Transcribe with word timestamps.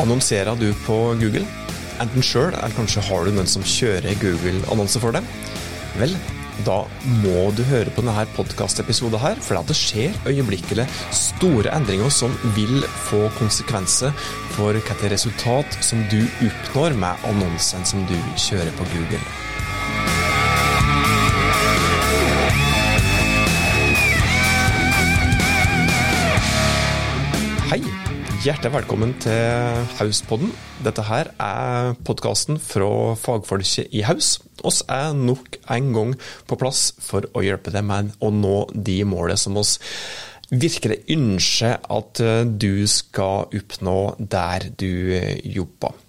Annonserer 0.00 0.56
du 0.56 0.70
på 0.86 0.94
Google? 1.20 1.44
Enten 2.00 2.24
sjøl, 2.24 2.54
eller 2.54 2.72
kanskje 2.72 3.02
har 3.04 3.26
du 3.26 3.34
noen 3.36 3.48
som 3.50 3.64
kjører 3.66 4.16
Google-annonser 4.22 5.02
for 5.02 5.12
deg? 5.12 5.26
Vel, 6.00 6.14
da 6.64 6.78
må 7.20 7.50
du 7.52 7.60
høre 7.68 7.92
på 7.92 8.00
denne 8.00 8.24
podkastepisoden 8.32 9.20
her, 9.20 9.36
for 9.44 9.60
det 9.68 9.76
skjer 9.76 10.16
øyeblikkelig 10.24 10.88
store 11.12 11.74
endringer 11.76 12.08
som 12.16 12.32
vil 12.56 12.80
få 13.10 13.26
konsekvenser 13.36 14.16
for 14.56 14.72
hvilket 14.72 15.04
resultat 15.12 15.80
som 15.84 16.00
du 16.08 16.22
oppnår 16.48 16.96
med 16.96 17.28
annonsen 17.28 17.84
som 17.84 18.04
du 18.08 18.16
kjører 18.40 18.72
på 18.80 18.88
Google. 18.96 19.24
Hei! 27.70 28.09
Hjertelig 28.40 28.70
velkommen 28.72 29.10
til 29.20 29.82
Hauspodden. 29.98 30.48
Dette 30.80 31.02
her 31.04 31.28
er 31.44 31.90
podkasten 32.08 32.56
fra 32.56 33.12
fagfolket 33.20 33.92
i 33.92 34.00
Haus. 34.08 34.38
Oss 34.64 34.78
er 34.88 35.12
nok 35.12 35.58
en 35.68 35.90
gang 35.92 36.14
på 36.48 36.56
plass 36.56 36.86
for 37.04 37.28
å 37.36 37.42
hjelpe 37.44 37.68
deg 37.74 37.84
med 37.84 38.14
å 38.24 38.30
nå 38.32 38.54
de 38.72 38.96
målene 39.04 39.36
som 39.36 39.60
oss 39.60 39.74
virkelig 40.48 41.02
ønsker 41.12 41.84
at 41.84 42.22
du 42.64 42.86
skal 42.88 43.52
oppnå 43.60 43.98
der 44.16 44.70
du 44.72 44.88
jobber. 45.44 46.00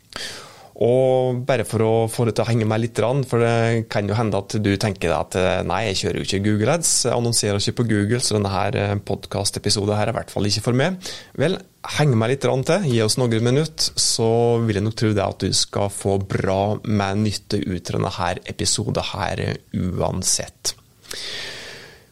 Og 0.82 1.44
bare 1.46 1.66
for 1.68 1.84
å 1.86 1.92
få 2.10 2.26
det 2.26 2.34
til 2.38 2.46
å 2.46 2.50
henge 2.50 2.66
med 2.66 2.82
litt, 2.82 2.98
for 3.30 3.44
det 3.44 3.86
kan 3.94 4.08
jo 4.10 4.16
hende 4.18 4.40
at 4.42 4.56
du 4.66 4.72
tenker 4.82 5.14
at 5.14 5.38
nei, 5.68 5.84
jeg 5.92 6.00
kjører 6.00 6.18
jo 6.18 6.26
ikke 6.26 6.42
Google 6.48 6.74
Ads, 6.74 6.94
jeg 7.06 7.14
annonserer 7.14 7.62
ikke 7.62 7.78
på 7.82 7.86
Google, 7.92 8.22
så 8.24 8.40
denne 8.40 8.98
podkastepisoden 9.06 9.94
her 9.94 10.10
er 10.10 10.16
i 10.16 10.18
hvert 10.18 10.34
fall 10.34 10.50
ikke 10.50 10.66
for 10.66 10.82
meg. 10.82 10.98
Vel, 11.38 11.60
heng 12.00 12.18
meg 12.18 12.34
litt 12.34 12.48
til, 12.48 12.90
gi 12.90 12.98
oss 13.06 13.20
noen 13.22 13.46
minutter, 13.46 13.94
så 13.94 14.32
vil 14.66 14.80
jeg 14.80 14.88
nok 14.88 14.98
tro 14.98 15.14
det 15.14 15.28
at 15.28 15.46
du 15.46 15.54
skal 15.54 15.94
få 15.94 16.18
bra 16.26 16.60
med 16.82 17.26
nytte 17.28 17.62
ut 17.62 17.94
av 17.94 18.00
denne 18.00 18.34
episoden 18.50 19.06
her 19.14 19.46
uansett. 19.78 20.74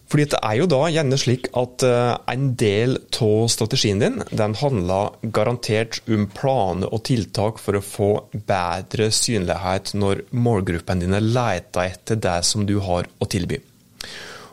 Fordi 0.10 0.26
det 0.32 0.40
er 0.42 0.56
jo 0.58 0.66
da 0.70 0.80
gjerne 0.90 1.18
slik 1.22 1.52
at 1.60 1.84
en 1.86 2.46
del 2.58 2.96
av 2.98 3.50
strategien 3.54 4.02
din 4.02 4.18
den 4.32 4.56
handler 4.58 5.14
garantert 5.36 6.00
om 6.10 6.26
planer 6.34 6.90
og 6.90 7.04
tiltak 7.06 7.62
for 7.62 7.78
å 7.78 7.86
få 7.86 8.10
bedre 8.34 9.12
synlighet 9.14 9.94
når 9.94 10.24
målgruppene 10.34 11.06
dine 11.06 11.22
leter 11.22 11.92
etter 11.94 12.18
det 12.26 12.40
som 12.50 12.66
du 12.66 12.80
har 12.86 13.06
å 13.22 13.30
tilby. 13.30 13.62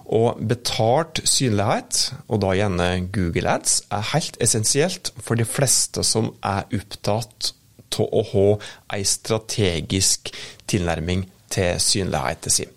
Og 0.06 0.38
betalt 0.46 1.22
synlighet, 1.26 2.12
og 2.30 2.44
da 2.44 2.52
gjerne 2.54 2.90
Google 3.14 3.56
Ads, 3.56 3.80
er 3.90 4.10
helt 4.12 4.36
essensielt 4.44 5.10
for 5.16 5.40
de 5.40 5.48
fleste 5.48 6.04
som 6.06 6.30
er 6.46 6.68
opptatt 6.76 7.54
av 7.96 8.12
å 8.12 8.22
ha 8.28 8.48
en 8.92 9.08
strategisk 9.08 10.28
tilnærming 10.68 11.24
til 11.48 11.80
synligheten 11.80 12.52
sin. 12.52 12.76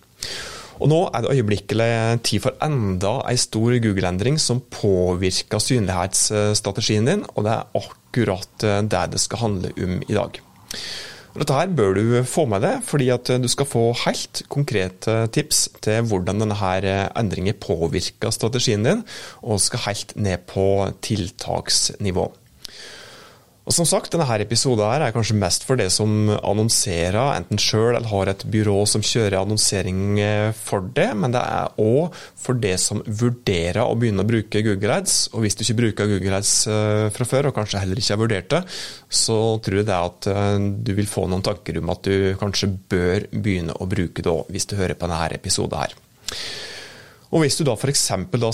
Og 0.80 0.88
Nå 0.88 1.00
er 1.12 1.24
det 1.26 1.34
øyeblikkelig 1.36 1.92
tid 2.24 2.40
for 2.46 2.56
enda 2.64 3.18
en 3.28 3.40
stor 3.42 3.76
Google-endring 3.84 4.40
som 4.40 4.62
påvirker 4.72 5.60
synlighetsstrategien 5.60 7.10
din, 7.10 7.26
og 7.36 7.44
det 7.44 7.56
er 7.58 7.82
akkurat 7.82 8.66
det 8.88 9.04
det 9.12 9.20
skal 9.20 9.44
handle 9.44 9.74
om 9.76 10.00
i 10.08 10.16
dag. 10.16 10.40
Dette 11.40 11.56
her 11.56 11.70
bør 11.76 11.94
du 11.94 12.06
få 12.28 12.48
med 12.50 12.64
deg, 12.64 12.80
fordi 12.88 13.12
at 13.14 13.30
du 13.44 13.48
skal 13.52 13.68
få 13.70 13.84
helt 14.06 14.42
konkrete 14.52 15.22
tips 15.36 15.68
til 15.84 16.08
hvordan 16.10 16.42
denne 16.42 16.58
her 16.58 16.88
endringen 17.20 17.60
påvirker 17.60 18.34
strategien 18.34 18.88
din, 18.88 19.04
og 19.44 19.62
skal 19.62 19.84
helt 19.86 20.16
ned 20.16 20.48
på 20.50 20.66
tiltaksnivå. 21.06 22.32
Og 23.70 23.76
som 23.78 23.86
sagt, 23.86 24.10
denne 24.10 24.26
episoden 24.42 24.82
her 24.82 25.04
er 25.06 25.12
kanskje 25.14 25.36
mest 25.38 25.62
for 25.68 25.78
det 25.78 25.92
som 25.94 26.32
annonserer, 26.34 27.36
enten 27.36 27.60
sjøl 27.62 27.92
eller 27.92 28.10
har 28.10 28.32
et 28.32 28.42
byrå 28.50 28.80
som 28.90 29.04
kjører 29.06 29.36
annonsering 29.38 30.18
for 30.58 30.88
det, 30.96 31.06
men 31.14 31.36
det 31.36 31.44
er 31.46 31.76
òg 31.78 32.18
for 32.18 32.58
det 32.58 32.74
som 32.82 33.04
vurderer 33.06 33.84
å 33.84 33.94
begynne 33.94 34.26
å 34.26 34.30
bruke 34.32 34.64
Google 34.66 34.96
Ads. 34.98 35.20
Og 35.36 35.46
hvis 35.46 35.60
du 35.60 35.62
ikke 35.62 35.78
bruker 35.84 36.10
Google 36.10 36.40
Ads 36.40 36.56
fra 37.14 37.28
før, 37.30 37.52
og 37.52 37.60
kanskje 37.60 37.84
heller 37.84 38.02
ikke 38.02 38.16
har 38.16 38.24
vurdert 38.24 38.50
det, 38.56 38.64
så 39.22 39.38
tror 39.62 39.84
jeg 39.84 39.90
det 39.92 40.00
at 40.00 40.32
du 40.90 40.92
vil 40.98 41.12
få 41.14 41.28
noen 41.30 41.46
tanker 41.46 41.78
om 41.78 41.94
at 41.94 42.10
du 42.10 42.34
kanskje 42.42 42.72
bør 42.90 43.30
begynne 43.38 43.78
å 43.78 43.86
bruke 43.92 44.26
det 44.26 44.34
òg, 44.34 44.50
hvis 44.50 44.66
du 44.66 44.80
hører 44.82 44.98
på 44.98 45.06
denne 45.06 45.30
episoden 45.38 45.78
her. 45.78 45.94
Og 47.30 47.44
Hvis 47.44 47.60
du 47.60 47.64
da 47.68 47.76
f.eks. 47.78 48.08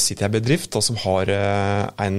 sitter 0.03 0.25
i 0.25 0.27
en 0.27 0.33
bedrift 0.33 0.73
da, 0.75 0.81
som 0.83 0.97
har 0.99 1.29
en 1.31 2.17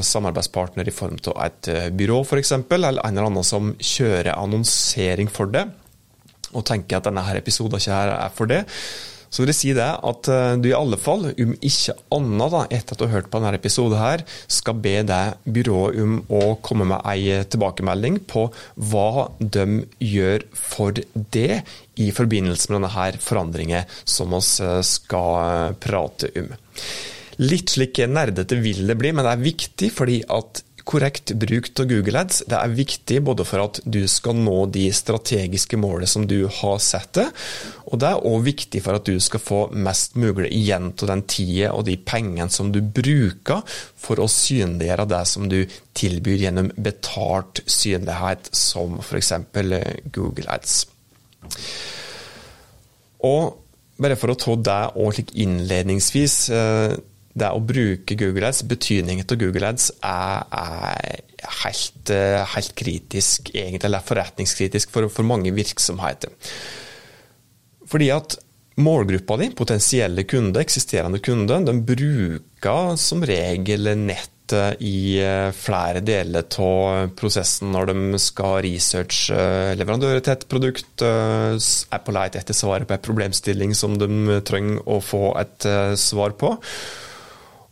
samarbeidspartner 0.00 0.88
i 0.88 0.94
form 0.94 1.18
av 1.34 1.42
et 1.44 1.68
byrå 1.92 2.22
for 2.24 2.40
eksempel, 2.40 2.80
eller 2.80 3.04
en 3.04 3.12
eller 3.12 3.28
annen 3.28 3.44
som 3.44 3.74
kjører 3.76 4.32
annonsering 4.32 5.28
for 5.28 5.52
det, 5.52 5.66
og 6.56 6.64
tenker 6.64 6.96
at 6.96 7.10
denne 7.10 7.26
episoden 7.36 7.76
ikke 7.76 8.00
er 8.08 8.32
for 8.32 8.48
det, 8.48 8.62
så 9.28 9.42
vil 9.42 9.52
jeg 9.52 9.58
si 9.58 9.72
det 9.76 9.88
at 10.10 10.30
du 10.62 10.68
i 10.70 10.76
alle 10.76 10.98
fall, 11.00 11.30
om 11.30 11.54
ikke 11.56 11.96
annet 12.16 12.54
da, 12.54 12.62
etter 12.78 12.94
at 12.94 13.00
du 13.00 13.06
har 13.06 13.14
hørt 13.18 13.30
på 13.32 13.40
denne 13.40 13.58
episoden 13.58 14.00
her, 14.00 14.24
skal 14.50 14.78
be 14.84 14.94
det 15.08 15.22
byrået 15.44 16.00
om 16.02 16.16
å 16.32 16.42
komme 16.64 16.88
med 16.88 17.04
ei 17.08 17.42
tilbakemelding 17.50 18.22
på 18.30 18.46
hva 18.90 19.28
de 19.38 19.66
gjør 20.02 20.46
for 20.56 20.96
det 21.34 21.62
i 21.98 22.08
forbindelse 22.14 22.70
med 22.70 22.80
denne 22.80 22.94
her 22.94 23.18
forandringen 23.22 23.98
som 24.08 24.32
vi 24.34 24.42
skal 24.86 25.76
prate 25.82 26.32
om. 26.38 26.52
Litt 27.38 27.70
slik 27.76 28.00
nerdete 28.10 28.58
vil 28.58 28.86
det 28.88 28.96
bli, 28.98 29.12
men 29.14 29.26
det 29.26 29.34
er 29.34 29.44
viktig 29.44 29.92
fordi 29.94 30.22
at 30.26 30.64
korrekt 30.88 31.34
bruk 31.36 31.68
av 31.80 31.88
Google 31.90 32.22
Ads 32.22 32.42
det 32.48 32.56
er 32.58 32.72
viktig 32.74 33.18
både 33.26 33.44
for 33.48 33.66
at 33.66 33.80
du 33.84 34.00
skal 34.10 34.38
nå 34.40 34.56
de 34.72 34.86
strategiske 34.94 35.78
målene 35.80 36.08
som 36.08 36.24
du 36.28 36.46
har 36.60 36.78
satt 36.82 37.12
deg, 37.18 37.42
og 37.88 38.00
det 38.00 38.08
er 38.08 38.26
òg 38.30 38.46
viktig 38.46 38.82
for 38.84 38.98
at 38.98 39.08
du 39.08 39.20
skal 39.22 39.42
få 39.42 39.60
mest 39.76 40.16
mulig 40.20 40.50
igjen 40.54 40.90
av 40.94 41.10
den 41.12 41.24
tida 41.28 41.74
og 41.76 41.84
de 41.88 41.98
pengene 42.00 42.48
som 42.52 42.72
du 42.72 42.80
bruker 42.82 43.62
for 43.98 44.20
å 44.22 44.30
synliggjøre 44.32 45.08
det 45.12 45.22
som 45.28 45.48
du 45.50 45.60
tilbyr 45.98 46.44
gjennom 46.46 46.72
betalt 46.76 47.62
synlighet, 47.68 48.50
som 48.54 48.98
f.eks. 49.02 49.32
Google 50.14 50.48
Ads. 50.52 50.82
Og 53.26 53.56
bare 53.98 54.18
for 54.18 54.30
å 54.30 54.38
ta 54.38 54.54
det 54.62 54.80
òg 55.02 55.22
innledningsvis 55.34 56.36
det 57.38 57.50
å 57.52 57.62
bruke 57.62 58.16
Google 58.18 58.48
Ads, 58.48 58.64
betydningen 58.70 59.26
av 59.26 59.40
Google 59.40 59.70
Ads, 59.70 59.90
er, 60.02 60.44
er 60.48 61.52
helt, 61.62 62.12
helt, 62.54 62.74
kritisk, 62.78 63.52
egentlig, 63.54 63.86
eller 63.88 64.04
forretningskritisk 64.04 64.92
for, 64.94 65.10
for, 65.12 65.26
mange 65.28 65.52
virksomheter. 65.56 66.34
Fordi 67.88 68.10
at 68.14 68.38
målgruppa 68.78 69.38
di, 69.40 69.52
potensielle 69.58 70.24
kunder, 70.28 70.62
eksisterende 70.62 71.22
kunder, 71.24 71.62
de 71.66 71.78
bruker 71.86 72.98
som 73.00 73.24
regel 73.26 73.94
nett 73.98 74.34
i 74.80 75.20
flere 75.52 76.00
deler 76.00 76.46
av 76.64 77.10
prosessen 77.18 77.68
når 77.74 77.90
de 77.90 78.20
skal 78.22 78.62
researche 78.64 79.74
leverandører 79.76 80.22
til 80.24 80.32
et 80.32 80.46
produkt, 80.48 81.04
er 81.04 82.00
på 82.06 82.14
leit 82.16 82.38
etter 82.38 82.56
svaret 82.56 82.88
på 82.88 82.96
en 82.96 83.04
problemstilling 83.10 83.76
som 83.76 83.98
de 84.00 84.38
trenger 84.48 84.80
å 84.88 85.02
få 85.04 85.34
et 85.42 85.68
svar 86.00 86.32
på. 86.40 86.54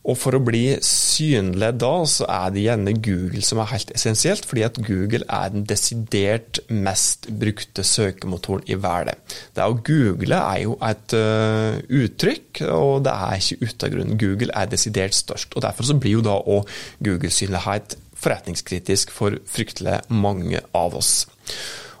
Og 0.07 0.15
For 0.15 0.37
å 0.37 0.39
bli 0.43 0.77
synlig 0.85 1.73
da, 1.81 1.91
så 2.07 2.27
er 2.31 2.53
det 2.55 2.63
gjerne 2.63 2.93
Google 3.03 3.41
som 3.43 3.59
er 3.59 3.71
helt 3.73 3.91
essensielt, 3.91 4.45
fordi 4.47 4.63
at 4.63 4.79
Google 4.79 5.25
er 5.27 5.51
den 5.51 5.65
desidert 5.67 6.61
mest 6.71 7.27
brukte 7.41 7.83
søkemotoren 7.83 8.63
i 8.71 8.77
verden. 8.79 9.19
Det 9.57 9.65
å 9.67 9.75
google 9.75 10.39
er 10.39 10.63
jo 10.63 10.77
et 10.87 11.17
uh, 11.17 11.81
uttrykk, 11.99 12.63
og 12.71 13.03
det 13.07 13.17
er 13.17 13.43
ikke 13.43 13.67
uten 13.67 13.95
grunn. 13.97 14.17
Google 14.21 14.55
er 14.55 14.71
desidert 14.71 15.17
størst. 15.17 15.57
og 15.57 15.67
Derfor 15.67 15.89
så 15.89 15.99
blir 15.99 16.19
jo 16.19 16.25
da 16.29 16.39
òg 16.39 16.71
Google-synlighet 17.03 17.99
forretningskritisk 18.17 19.11
for 19.13 19.35
fryktelig 19.49 20.01
mange 20.09 20.63
av 20.77 20.95
oss. 20.97 21.25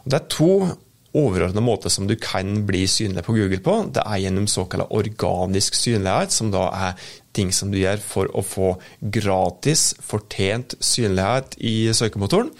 Og 0.05 0.13
det 0.13 0.21
er 0.21 0.29
to 0.31 0.51
overordna 1.17 1.61
måter 1.63 1.91
som 1.93 2.07
du 2.07 2.15
kan 2.19 2.61
bli 2.67 2.83
synlig 2.89 3.23
på 3.25 3.35
Google 3.37 3.59
på. 3.63 3.77
Det 3.93 4.03
er 4.03 4.21
gjennom 4.25 4.47
såkalt 4.51 4.91
organisk 4.93 5.77
synlighet, 5.77 6.33
som 6.35 6.51
da 6.53 6.67
er 6.75 7.07
ting 7.37 7.53
som 7.55 7.71
du 7.71 7.79
gjør 7.79 8.01
for 8.03 8.29
å 8.33 8.43
få 8.45 8.75
gratis, 9.01 9.91
fortjent 10.03 10.75
synlighet 10.83 11.57
i 11.61 11.79
søkemotoren. 11.95 12.51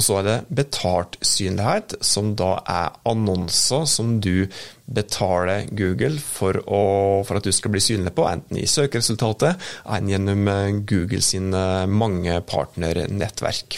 Og 0.00 0.04
så 0.06 0.14
er 0.16 0.24
det 0.24 0.36
betalt 0.56 1.18
synlighet, 1.20 1.98
som 2.00 2.32
da 2.38 2.54
er 2.64 2.94
annonser 3.10 3.84
som 3.84 4.14
du 4.24 4.46
betaler 4.88 5.66
Google 5.76 6.16
for, 6.24 6.56
å, 6.64 6.80
for 7.28 7.36
at 7.36 7.44
du 7.44 7.52
skal 7.52 7.74
bli 7.74 7.82
synlig 7.84 8.14
på, 8.16 8.24
enten 8.24 8.56
i 8.56 8.64
søkeresultatet 8.64 9.60
enn 9.84 10.08
gjennom 10.08 10.48
Google 10.88 11.20
sine 11.24 11.84
mange 11.92 12.38
partnernettverk. 12.48 13.76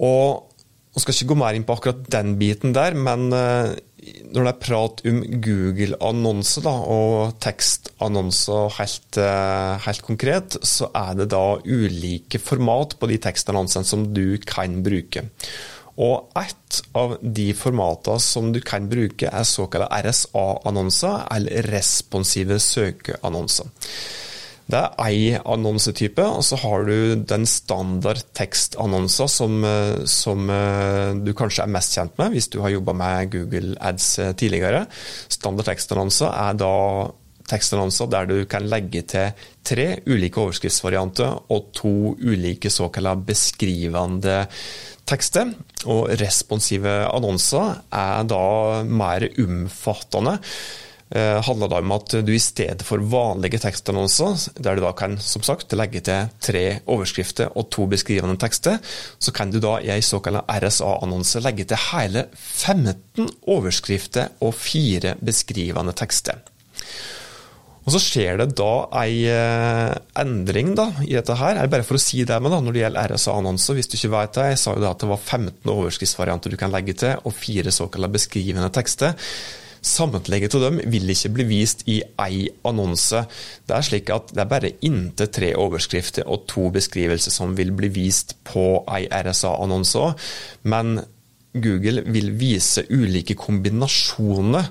Og 0.00 0.49
Jeg 0.90 1.04
skal 1.04 1.14
ikke 1.14 1.30
gå 1.30 1.38
mer 1.38 1.54
inn 1.54 1.64
på 1.66 1.76
akkurat 1.76 2.00
den 2.10 2.34
biten 2.40 2.72
der, 2.74 2.96
men 2.98 3.28
eh, 3.36 3.76
når 4.34 4.46
det 4.46 4.50
er 4.50 4.62
prat 4.64 5.02
om 5.06 5.20
Google-annonser 5.44 6.66
og 6.66 7.36
tekstannonser 7.44 8.74
helt, 8.78 9.18
eh, 9.22 9.74
helt, 9.86 10.02
konkret, 10.06 10.56
så 10.66 10.90
er 10.96 11.20
det 11.20 11.28
da 11.34 11.44
ulike 11.62 12.40
format 12.42 12.96
på 12.98 13.10
de 13.10 13.20
tekstannonsene 13.22 13.86
som 13.86 14.08
du 14.16 14.38
kan 14.42 14.80
bruke. 14.86 15.28
Og 16.00 16.32
ett 16.38 16.80
av 16.96 17.18
de 17.20 17.50
formatene 17.54 18.22
som 18.24 18.50
du 18.54 18.60
kan 18.64 18.88
bruke, 18.90 19.28
er 19.28 19.46
såkalte 19.46 19.90
RSA-annonser, 20.06 21.26
eller 21.36 21.70
responsive 21.70 22.58
søkeannonser. 22.62 23.70
Det 24.70 24.78
er 24.78 24.92
ei 25.02 25.22
annonsetype, 25.38 26.22
og 26.22 26.44
så 26.46 26.58
har 26.62 26.84
du 26.86 27.22
den 27.26 27.46
standard 27.48 28.22
tekstannonsa 28.38 29.26
som, 29.28 29.64
eh, 29.64 30.04
som, 30.06 30.50
eh, 30.50 31.14
du 31.14 31.32
kanskje 31.34 31.64
er 31.64 31.74
mest 31.74 31.96
kjent 31.96 32.18
med 32.18 32.32
hvis 32.32 32.50
du 32.50 32.60
har 32.60 32.70
jobba 32.70 32.92
med 32.94 33.30
Google 33.32 33.74
Ads 33.80 34.18
eh, 34.18 34.32
tidligere. 34.32 34.86
Standard 35.28 35.66
tekstannonser 35.66 36.30
er 36.30 36.54
da 36.54 37.10
tekstannonser 37.50 38.10
der 38.10 38.26
du 38.26 38.44
kan 38.46 38.68
legge 38.70 39.02
til 39.02 39.32
tre 39.64 39.98
ulike 40.06 40.38
overskriftsvarianter 40.38 41.50
og 41.50 41.72
to 41.74 42.14
ulike 42.20 42.70
såkalte 42.70 43.16
beskrivende 43.26 44.46
tekster. 45.04 45.50
Og 45.86 46.12
responsive 46.20 46.92
annonser 47.10 47.82
er 47.90 48.22
da 48.30 48.84
mer 48.86 49.26
omfattende 49.34 50.38
handler 51.10 51.66
da 51.66 51.80
om 51.82 51.92
at 51.96 52.12
du 52.22 52.28
i 52.30 52.38
stedet 52.38 52.84
for 52.86 53.02
vanlige 53.10 53.58
tekstannonser, 53.64 54.44
der 54.62 54.78
du 54.78 54.84
da 54.84 54.92
kan 54.94 55.16
som 55.18 55.42
sagt 55.42 55.74
legge 55.74 56.04
til 56.06 56.28
tre 56.38 56.64
overskrifter 56.86 57.50
og 57.58 57.66
to 57.74 57.88
beskrivende 57.90 58.38
tekster, 58.38 58.78
så 59.18 59.34
kan 59.34 59.50
du 59.50 59.58
da 59.62 59.80
i 59.82 59.90
en 59.90 60.06
såkalt 60.06 60.46
RSA-annonse 60.46 61.42
legge 61.42 61.66
til 61.66 61.82
hele 61.90 62.28
15 62.34 63.26
overskrifter 63.50 64.36
og 64.38 64.54
fire 64.54 65.16
beskrivende 65.18 65.96
tekster. 65.98 66.38
Og 67.90 67.94
Så 67.96 68.00
skjer 68.04 68.36
det 68.38 68.52
da 68.60 68.72
ei 69.00 69.24
eh, 69.26 69.94
endring 70.20 70.74
da, 70.78 70.90
i 71.02 71.16
dette 71.16 71.34
her. 71.40 71.56
Er 71.56 71.66
det 71.66 71.72
Bare 71.72 71.86
for 71.86 71.98
å 71.98 72.02
si 72.02 72.22
det 72.28 72.36
med 72.42 72.52
da, 72.52 72.60
når 72.62 72.76
det 72.76 72.82
gjelder 72.84 73.14
RSA-annonser, 73.14 73.78
hvis 73.78 73.88
du 73.90 73.96
ikke 73.96 74.12
vet 74.12 74.36
det. 74.36 74.44
Jeg 74.52 74.60
sa 74.62 74.74
jo 74.76 74.84
da 74.84 74.92
at 74.92 75.02
det 75.02 75.08
var 75.10 75.18
15 75.18 75.72
overskriftsvarianter 75.72 76.52
du 76.52 76.58
kan 76.60 76.74
legge 76.74 76.94
til, 77.00 77.16
og 77.24 77.34
fire 77.34 77.72
såkalte 77.74 78.12
beskrivende 78.12 78.68
tekster. 78.74 79.16
Samtlige 79.80 80.50
av 80.58 80.66
dem 80.66 80.80
vil 80.92 81.08
ikke 81.08 81.32
bli 81.38 81.46
vist 81.48 81.86
i 81.88 82.00
ei 82.20 82.44
annonse. 82.68 83.22
Det 83.64 83.76
er 83.76 83.86
slik 83.86 84.12
at 84.12 84.34
det 84.34 84.42
er 84.44 84.50
bare 84.50 84.74
inntil 84.84 85.30
tre 85.32 85.54
overskrifter 85.56 86.28
og 86.28 86.44
to 86.50 86.68
beskrivelser 86.74 87.32
som 87.32 87.56
vil 87.56 87.72
bli 87.76 87.88
vist 87.94 88.36
på 88.44 88.84
ei 88.92 89.06
RSA-annonse. 89.08 90.12
Men 90.68 91.00
Google 91.52 92.04
vil 92.12 92.32
vise 92.38 92.84
ulike 92.92 93.34
kombinasjoner 93.34 94.70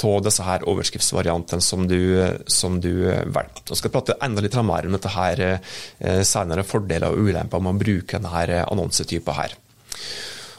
av 0.00 0.22
disse 0.24 0.44
her 0.44 0.64
overskriftsvariantene 0.68 1.62
som 1.64 1.86
du, 1.88 2.00
som 2.48 2.78
du 2.80 3.04
velger. 3.04 3.64
Vi 3.68 3.76
skal 3.76 3.92
prate 3.92 4.16
enda 4.24 4.40
litt 4.40 4.56
mer 4.64 4.88
om 4.88 4.96
dette 4.96 5.12
her 5.12 5.42
eh, 5.46 6.22
senere, 6.24 6.64
fordeler 6.64 7.12
og 7.12 7.28
ulemper 7.28 7.60
med 7.60 7.76
å 7.76 7.82
bruke 7.84 8.20
denne 8.20 8.62
annonsetypen 8.64 9.36
her. 9.36 9.58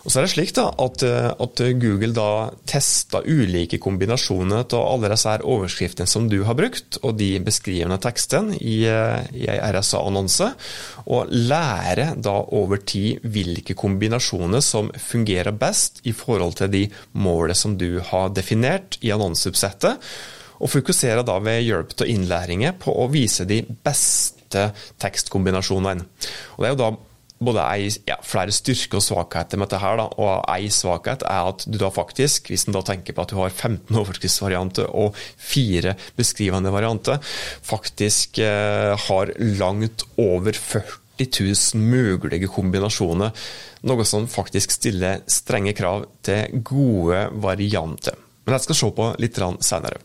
Og 0.01 0.09
så 0.09 0.19
er 0.19 0.25
det 0.25 0.31
slik 0.33 0.53
da, 0.57 0.65
at, 0.81 1.03
eh, 1.06 1.30
at 1.30 1.62
Google 1.81 2.12
da 2.15 2.30
tester 2.69 3.25
ulike 3.27 3.77
kombinasjoner 3.81 4.65
av 4.65 4.88
alle 4.95 5.12
disse 5.13 5.30
her 5.30 5.45
overskriftene 5.45 6.09
som 6.09 6.25
du 6.31 6.39
har 6.48 6.57
brukt, 6.57 6.98
og 7.06 7.19
de 7.19 7.36
beskrivende 7.45 8.00
tekstene 8.01 8.57
i, 8.57 8.81
eh, 8.89 9.30
i 9.38 9.45
en 9.51 9.62
RSA-annonse, 9.75 10.50
og 11.06 11.30
lærer 11.30 12.15
da 12.18 12.33
over 12.50 12.81
tid 12.81 13.21
hvilke 13.21 13.77
kombinasjoner 13.77 14.62
som 14.65 14.89
fungerer 14.98 15.53
best 15.53 16.01
i 16.04 16.15
forhold 16.18 16.57
til 16.57 16.74
de 16.74 16.86
målene 17.13 17.56
som 17.56 17.77
du 17.77 18.00
har 18.00 18.33
definert 18.33 18.97
i 19.01 19.13
annonseoppsettet, 19.13 20.01
og 20.62 20.69
fokuserer 20.69 21.25
da 21.25 21.39
ved 21.42 21.63
hjelp 21.65 21.95
av 22.01 22.09
innlæringer 22.09 22.75
på 22.81 22.94
å 22.94 23.07
vise 23.09 23.45
de 23.50 23.62
beste 23.63 24.68
tekstkombinasjonene. 25.01 26.06
Og 26.57 26.62
Det 26.62 26.69
er 26.69 26.75
jo 26.75 26.83
da 26.83 26.92
både 27.41 27.63
ei, 27.73 27.89
ja, 28.07 28.17
flere 28.25 28.53
styrker 28.53 28.99
og 28.99 29.05
svakheter 29.05 29.59
med 29.59 29.69
dette. 29.69 29.81
her, 29.81 29.97
da, 29.99 30.07
og 30.21 30.45
Ei 30.53 30.69
svakhet 30.73 31.25
er 31.27 31.49
at 31.51 31.65
du 31.65 31.79
da 31.81 31.89
faktisk, 31.93 32.51
hvis 32.51 32.67
en 32.67 32.77
da 32.77 32.83
tenker 32.85 33.17
på 33.17 33.25
at 33.25 33.33
du 33.33 33.39
har 33.39 33.49
15 33.49 33.97
overskriftsvarianter 33.97 34.89
og 34.93 35.17
fire 35.38 35.95
beskrivende 36.17 36.73
varianter, 36.73 37.21
faktisk 37.65 38.41
eh, 38.43 38.93
har 39.07 39.33
langt 39.59 40.05
over 40.21 40.53
40 40.53 40.99
000 41.21 41.81
mulige 41.81 42.49
kombinasjoner. 42.49 43.33
Noe 43.89 44.05
som 44.05 44.29
faktisk 44.29 44.73
stiller 44.77 45.21
strenge 45.29 45.73
krav 45.77 46.07
til 46.25 46.61
gode 46.65 47.27
varianter. 47.41 48.17
Men 48.45 48.57
jeg 48.57 48.65
skal 48.65 48.79
se 48.79 48.89
på 48.97 49.11
litt 49.21 49.37
senere. 49.61 50.01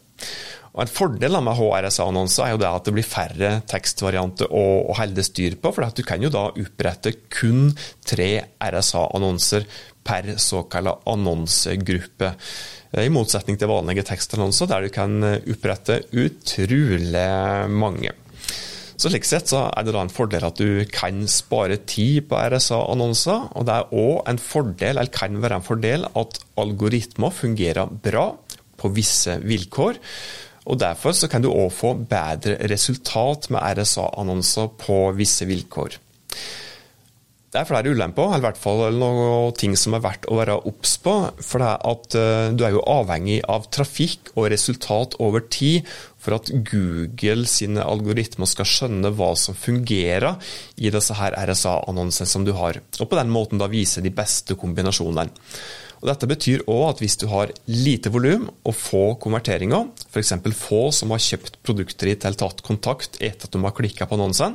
Og 0.77 0.83
En 0.85 0.93
fordel 0.93 1.39
med 1.41 1.57
HRSA-annonser 1.57 2.45
er 2.45 2.53
jo 2.53 2.61
det 2.61 2.69
at 2.69 2.85
det 2.85 2.93
blir 2.93 3.09
færre 3.09 3.53
tekstvarianter 3.71 4.51
å, 4.53 4.65
å 4.93 4.97
holde 4.99 5.25
styr 5.25 5.57
på. 5.57 5.73
For 5.73 5.89
du 5.97 6.03
kan 6.05 6.21
jo 6.21 6.29
da 6.33 6.51
opprette 6.53 7.15
kun 7.33 7.71
tre 8.05 8.31
RSA-annonser 8.61 9.65
per 10.07 10.35
såkalt 10.39 11.09
annonsegruppe. 11.09 12.35
I 13.01 13.09
motsetning 13.13 13.57
til 13.59 13.73
vanlige 13.73 14.05
tekstannonser, 14.13 14.69
der 14.69 14.85
du 14.85 14.93
kan 14.93 15.17
opprette 15.25 16.03
utrolig 16.13 17.27
mange. 17.73 18.13
Så 18.97 19.11
slik 19.13 19.27
sett 19.29 19.51
så 19.51 19.67
er 19.69 19.85
det 19.85 19.93
da 19.93 20.05
en 20.05 20.13
fordel 20.13 20.45
at 20.47 20.61
du 20.61 20.85
kan 20.93 21.25
spare 21.29 21.77
tid 21.89 22.29
på 22.29 22.39
RSA-annonser. 22.53 23.51
Og 23.57 23.67
det 23.69 23.81
er 23.81 23.93
òg 23.97 24.29
en 24.29 24.41
fordel, 24.41 24.97
eller 24.97 25.13
kan 25.13 25.41
være 25.41 25.61
en 25.61 25.67
fordel, 25.67 26.09
at 26.13 26.41
algoritmer 26.61 27.33
fungerer 27.33 27.93
bra 28.05 28.31
på 28.77 28.93
visse 28.97 29.37
vilkår. 29.45 30.01
Og 30.67 30.81
Derfor 30.83 31.15
så 31.15 31.31
kan 31.31 31.45
du 31.45 31.53
òg 31.53 31.71
få 31.75 31.95
bedre 32.11 32.59
resultat 32.71 33.51
med 33.55 33.63
RSA-annonser 33.79 34.73
på 34.83 34.99
visse 35.19 35.47
vilkår. 35.47 36.01
Det 37.57 37.63
er 37.63 37.69
flere 37.71 37.93
ulemper, 37.95 38.35
eller 38.35 38.43
i 38.43 38.45
hvert 38.51 38.59
fall 38.61 38.97
noen 38.99 39.55
ting 39.57 39.73
som 39.81 39.95
er 39.97 40.03
verdt 40.05 40.27
å 40.29 40.37
være 40.37 40.59
obs 40.69 40.97
på. 41.01 41.15
For 41.41 41.63
det 41.63 41.69
er 41.71 41.87
at 41.93 42.17
eh, 42.19 42.49
du 42.53 42.65
er 42.67 42.75
jo 42.75 42.83
avhengig 42.91 43.39
av 43.49 43.71
trafikk 43.73 44.33
og 44.35 44.51
resultat 44.53 45.17
over 45.25 45.47
tid 45.47 45.87
for 46.21 46.37
at 46.37 46.51
Google 46.69 47.47
sine 47.49 47.87
algoritmer 47.87 48.51
skal 48.51 48.69
skjønne 48.69 49.15
hva 49.17 49.31
som 49.39 49.57
fungerer 49.57 50.37
i 50.77 50.93
disse 50.93 51.17
RSA-annonsene 51.17 52.29
som 52.29 52.45
du 52.45 52.53
har, 52.59 52.83
og 52.99 53.09
på 53.09 53.23
den 53.23 53.33
måten 53.33 53.63
da 53.63 53.71
vise 53.73 54.05
de 54.05 54.13
beste 54.13 54.59
kombinasjonene. 54.59 55.31
Og 56.07 56.13
dette 56.13 56.27
betyr 56.31 56.61
òg 56.71 56.85
at 56.87 57.01
hvis 57.03 57.17
du 57.19 57.25
har 57.27 57.51
lite 57.67 58.13
volum 58.15 58.45
og 58.63 58.75
få 58.79 59.17
konverteringer, 59.19 59.89
f.eks. 60.07 60.37
få 60.55 60.85
som 60.95 61.11
har 61.11 61.19
kjøpt 61.19 61.57
produkter 61.67 62.07
ditt 62.07 62.23
eller 62.23 62.39
tatt 62.39 62.63
kontakt 62.63 63.19
etter 63.19 63.49
at 63.49 63.57
de 63.57 63.63
har 63.65 63.75
klikka 63.75 64.07
på 64.07 64.15
annonsen, 64.15 64.55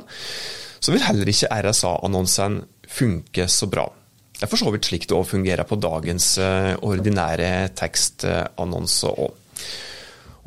så 0.80 0.94
vil 0.94 1.04
heller 1.04 1.28
ikke 1.28 1.50
RSA-annonsen 1.52 2.62
funke 2.88 3.44
så 3.52 3.68
bra. 3.68 3.84
Det 4.32 4.46
er 4.46 4.50
for 4.54 4.62
så 4.62 4.72
vidt 4.72 4.88
slik 4.88 5.04
det 5.10 5.18
òg 5.18 5.28
fungerer 5.28 5.68
på 5.68 5.76
dagens 5.76 6.30
eh, 6.40 6.72
ordinære 6.88 7.50
tekstannonser 7.76 9.20
òg. 9.26 9.36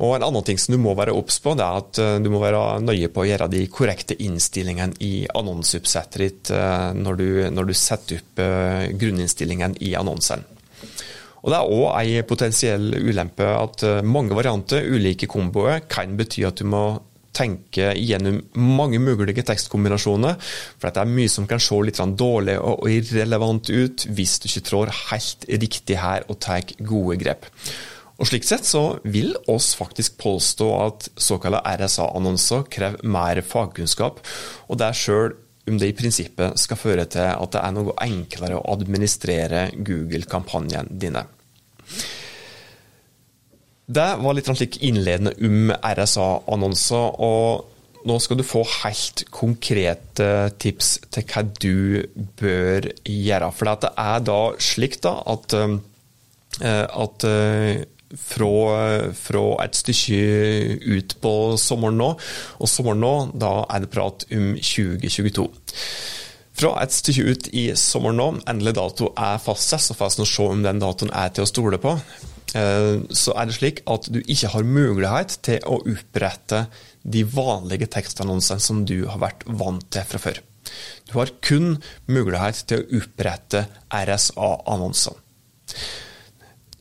Og 0.02 0.10
En 0.18 0.26
annen 0.26 0.44
ting 0.44 0.58
som 0.58 0.74
du 0.74 0.80
må 0.82 0.92
være 0.98 1.14
obs 1.14 1.38
på, 1.40 1.54
det 1.54 1.64
er 1.64 1.78
at 1.84 2.02
eh, 2.02 2.16
du 2.18 2.32
må 2.34 2.42
være 2.42 2.82
nøye 2.82 3.12
på 3.14 3.22
å 3.22 3.28
gjøre 3.30 3.48
de 3.54 3.62
korrekte 3.70 4.18
innstillingene 4.26 4.98
i 5.06 5.14
annonseoppsettet 5.38 6.18
ditt 6.26 6.52
eh, 6.58 6.90
når 6.98 7.22
du, 7.22 7.26
når 7.54 7.70
du 7.70 7.74
setter 7.78 8.18
opp 8.18 8.44
grunninnstillingen 8.98 9.78
i 9.86 9.94
annonsen. 9.94 10.42
Og 11.46 11.52
Det 11.52 11.58
er 11.58 11.74
òg 11.76 11.90
ei 12.00 12.22
potensiell 12.26 12.88
ulempe 13.06 13.46
at 13.46 13.84
eh, 13.86 14.00
mange 14.02 14.34
varianter, 14.34 14.82
ulike 14.82 15.28
komboer, 15.30 15.84
kan 15.86 16.16
bety 16.18 16.42
at 16.48 16.58
du 16.58 16.66
må 16.66 16.86
tenke 17.36 17.90
gjennom 18.00 18.40
mange 18.56 18.98
mulige 19.02 19.44
tekstkombinasjoner. 19.46 20.38
For 20.80 20.90
det 20.90 21.02
er 21.02 21.12
mye 21.18 21.32
som 21.32 21.48
kan 21.48 21.62
se 21.62 21.78
litt 21.84 22.00
dårlig 22.18 22.56
og 22.58 22.88
irrelevant 22.90 23.70
ut 23.70 24.06
hvis 24.08 24.38
du 24.40 24.48
ikke 24.48 24.64
trår 24.70 24.94
helt 25.10 25.46
riktig 25.52 26.00
her 26.00 26.26
og 26.26 26.40
tar 26.42 26.64
gode 26.80 27.20
grep. 27.20 27.46
Og 28.16 28.30
Slik 28.30 28.46
sett 28.48 28.64
så 28.64 28.96
vil 29.04 29.34
oss 29.52 29.74
faktisk 29.76 30.16
påstå 30.22 30.68
at 30.80 31.10
såkalte 31.20 31.60
RSA-annonser 31.76 32.64
krever 32.72 33.04
mer 33.04 33.42
fagkunnskap, 33.44 34.22
og 34.72 34.80
det 34.80 34.88
er 34.88 34.96
sjøl 34.96 35.34
om 35.66 35.78
det 35.80 35.90
i 35.90 35.96
prinsippet 35.96 36.60
skal 36.60 36.78
føre 36.78 37.06
til 37.10 37.26
at 37.26 37.54
det 37.54 37.62
er 37.62 37.74
noe 37.74 37.96
enklere 38.04 38.58
å 38.58 38.66
administrere 38.74 39.68
Google-kampanjene 39.76 41.00
dine. 41.02 41.24
Det 43.86 44.06
var 44.18 44.34
litt 44.34 44.50
slik 44.50 44.80
innledende 44.82 45.34
om 45.46 45.70
RSA-annonser. 45.74 47.20
og 47.22 48.06
Nå 48.06 48.18
skal 48.22 48.38
du 48.38 48.46
få 48.46 48.62
helt 48.84 49.24
konkrete 49.34 50.30
tips 50.62 50.92
til 51.14 51.26
hva 51.30 51.42
du 51.46 52.06
bør 52.38 52.90
gjøre. 53.02 53.50
For 53.54 53.70
det 53.82 53.92
er 53.98 54.24
da 54.26 54.40
slik 54.62 55.00
da 55.06 55.16
at, 55.34 55.54
eh, 55.54 56.86
at 56.86 57.26
eh, 57.26 57.86
fra, 58.14 58.50
fra, 59.16 59.44
et 59.64 59.78
stykke 59.78 60.20
ut 60.86 61.16
på 61.22 61.32
sommeren 61.60 61.98
nå, 62.00 62.12
og 62.60 62.70
sommeren 62.70 63.02
nå, 63.02 63.14
da 63.34 63.58
er 63.72 63.82
det 63.82 63.90
prat 63.94 64.26
om 64.30 64.54
2022. 64.60 65.48
Fra 66.56 66.72
et 66.80 66.94
stykke 66.94 67.26
ut 67.32 67.50
i 67.52 67.66
sommeren 67.76 68.20
nå, 68.20 68.30
endelig 68.48 68.76
dato 68.78 69.10
er 69.12 69.42
fastsatt, 69.42 69.84
så 69.84 69.98
får 69.98 70.16
vi 70.16 70.30
se 70.30 70.48
om 70.48 70.64
den 70.64 70.80
datoen 70.82 71.12
er 71.12 71.34
til 71.34 71.44
å 71.44 71.50
stole 71.50 71.80
på. 71.82 71.96
Eh, 72.56 73.02
så 73.10 73.34
er 73.36 73.48
det 73.48 73.56
slik 73.58 73.82
at 73.90 74.08
du 74.12 74.20
ikke 74.22 74.52
har 74.54 74.68
mulighet 74.68 75.38
til 75.44 75.64
å 75.66 75.80
opprette 75.82 76.66
de 77.06 77.22
vanlige 77.28 77.90
tekstannonsene 77.92 78.62
som 78.62 78.84
du 78.88 79.04
har 79.10 79.20
vært 79.22 79.44
vant 79.46 79.84
til 79.92 80.06
fra 80.08 80.22
før. 80.22 80.40
Du 81.06 81.18
har 81.18 81.30
kun 81.44 81.76
mulighet 82.10 82.64
til 82.70 82.82
å 82.82 83.02
opprette 83.02 83.66
RSA-annonser. 83.92 85.14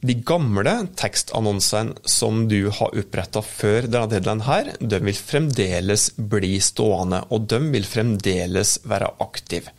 De 0.06 0.18
gamle 0.28 0.74
tekstannonsene 1.00 1.96
som 2.10 2.44
du 2.52 2.68
har 2.68 2.98
oppretta 3.00 3.42
før 3.46 3.88
denne 3.88 4.12
deadline 4.12 4.46
her, 4.46 4.74
de 4.80 5.00
vil 5.08 5.18
fremdeles 5.18 6.10
bli 6.18 6.58
stående, 6.62 7.24
og 7.32 7.48
de 7.50 7.62
vil 7.74 7.88
fremdeles 7.88 8.78
være 8.86 9.14
aktive. 9.24 9.74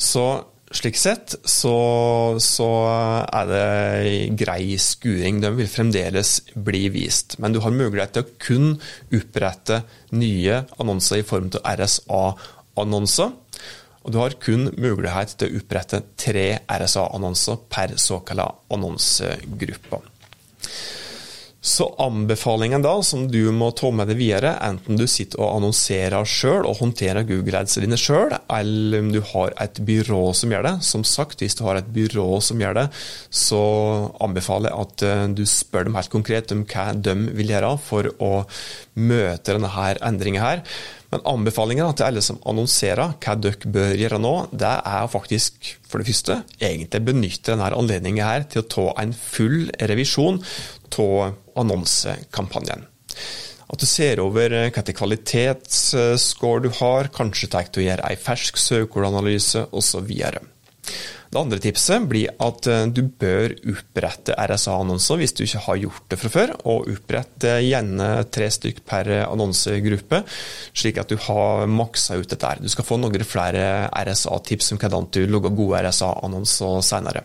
Så 0.00 0.26
slik 0.70 0.96
sett 0.96 1.34
så, 1.44 1.74
så, 2.38 2.68
er 3.26 3.50
det 3.50 4.36
grei 4.38 4.76
skuring. 4.78 5.40
De 5.42 5.50
vil 5.58 5.70
fremdeles 5.70 6.36
bli 6.54 6.86
vist. 6.94 7.38
Men 7.42 7.54
du 7.54 7.60
har 7.64 7.74
mulighet 7.74 8.14
til 8.14 8.26
å 8.26 8.32
kun 8.40 8.70
opprette 9.10 9.82
nye 10.14 10.62
annonser 10.78 11.20
i 11.20 11.26
form 11.26 11.50
av 11.58 11.66
RSA-annonser. 11.82 13.34
Og 14.04 14.14
du 14.14 14.20
har 14.20 14.38
kun 14.40 14.70
mulighet 14.80 15.36
til 15.36 15.50
å 15.50 15.60
opprette 15.60 16.02
tre 16.20 16.46
RSA-annonser 16.64 17.60
per 17.68 17.98
såkalt 18.00 18.72
annonsegruppe. 18.72 20.00
Så 21.60 21.90
anbefalingen 22.00 22.80
da, 22.80 22.94
som 23.04 23.26
du 23.28 23.50
må 23.52 23.66
ta 23.76 23.90
med 23.92 24.08
deg 24.08 24.16
videre, 24.16 24.54
enten 24.64 24.96
du 24.96 25.04
sitter 25.04 25.42
og 25.42 25.58
annonserer 25.58 26.24
sjøl 26.24 26.64
og 26.64 26.78
håndterer 26.78 27.26
Google 27.28 27.60
Adsene 27.60 27.84
dine 27.84 27.98
sjøl, 28.00 28.32
eller 28.56 29.04
om 29.04 29.10
du 29.12 29.18
har 29.34 29.52
et 29.60 29.82
byrå 29.84 30.22
som 30.36 30.54
gjør 30.54 30.64
det. 30.64 30.72
Som 30.88 31.04
sagt, 31.04 31.44
hvis 31.44 31.58
du 31.58 31.66
har 31.66 31.76
et 31.76 31.90
byrå 31.92 32.40
som 32.40 32.64
gjør 32.64 32.78
det, 32.80 32.86
så 33.28 33.60
anbefaler 34.24 34.72
jeg 34.72 34.86
at 34.86 35.04
eh, 35.10 35.26
du 35.36 35.44
spør 35.44 35.90
dem 35.90 36.00
helt 36.00 36.14
konkret 36.16 36.56
om 36.56 36.64
hva 36.64 36.86
de 36.96 37.16
vil 37.28 37.52
gjøre 37.52 37.74
for 37.84 38.08
å 38.24 38.32
møte 39.00 39.56
denne 39.56 39.70
endringen 40.06 40.42
her. 40.42 40.62
Men 41.10 41.24
anbefalingen 41.26 41.90
til 41.98 42.06
alle 42.06 42.22
som 42.22 42.38
annonserer 42.46 43.16
hva 43.18 43.34
dere 43.34 43.72
bør 43.74 43.96
gjøre 43.98 44.20
nå, 44.22 44.34
det 44.54 44.70
er 44.92 45.10
faktisk 45.10 45.72
for 45.90 45.98
det 45.98 46.10
første 46.12 46.38
egentlig 46.60 47.02
benytte 47.08 47.50
denne 47.50 47.72
anledningen 47.74 48.22
her 48.22 48.46
til 48.46 48.62
å 48.62 48.70
ta 48.76 48.86
en 49.02 49.14
full 49.16 49.72
revisjon 49.90 50.38
av 51.00 51.34
annonsekampanjen. 51.58 52.86
At 53.70 53.78
du 53.78 53.86
ser 53.86 54.22
over 54.22 54.50
hvilken 54.50 54.96
kvalitetsscore 54.98 56.64
du 56.66 56.70
har, 56.80 57.10
kanskje 57.14 57.50
tenkt 57.52 57.78
å 57.78 57.84
gjøre 57.84 58.06
en 58.06 58.24
fersk 58.24 58.58
søkeordanalyse 58.58 59.68
osv. 59.70 60.10
Det 61.30 61.38
andre 61.38 61.60
tipset 61.62 62.08
blir 62.10 62.32
at 62.42 62.66
eh, 62.66 62.88
du 62.90 63.04
bør 63.06 63.52
opprette 63.70 64.34
RSA-annonser 64.34 65.20
hvis 65.20 65.34
du 65.38 65.44
ikke 65.44 65.62
har 65.68 65.78
gjort 65.78 66.06
det 66.10 66.18
fra 66.18 66.30
før. 66.34 66.54
Og 66.72 66.88
opprette 66.90 67.52
gjerne 67.62 68.08
tre 68.34 68.48
stykk 68.50 68.80
per 68.90 69.12
annonsegruppe, 69.28 70.24
slik 70.74 70.98
at 70.98 71.12
du 71.12 71.20
har 71.28 71.70
maksa 71.70 72.18
ut 72.18 72.30
dette. 72.34 72.56
Du 72.64 72.70
skal 72.72 72.88
få 72.88 72.98
noen 72.98 73.22
flere 73.22 73.86
RSA-tips 73.94 74.74
om 74.74 74.82
hvordan 74.82 75.06
du 75.14 75.22
logger 75.30 75.54
gode 75.54 75.84
RSA-annonser 75.86 76.82
senere. 76.88 77.22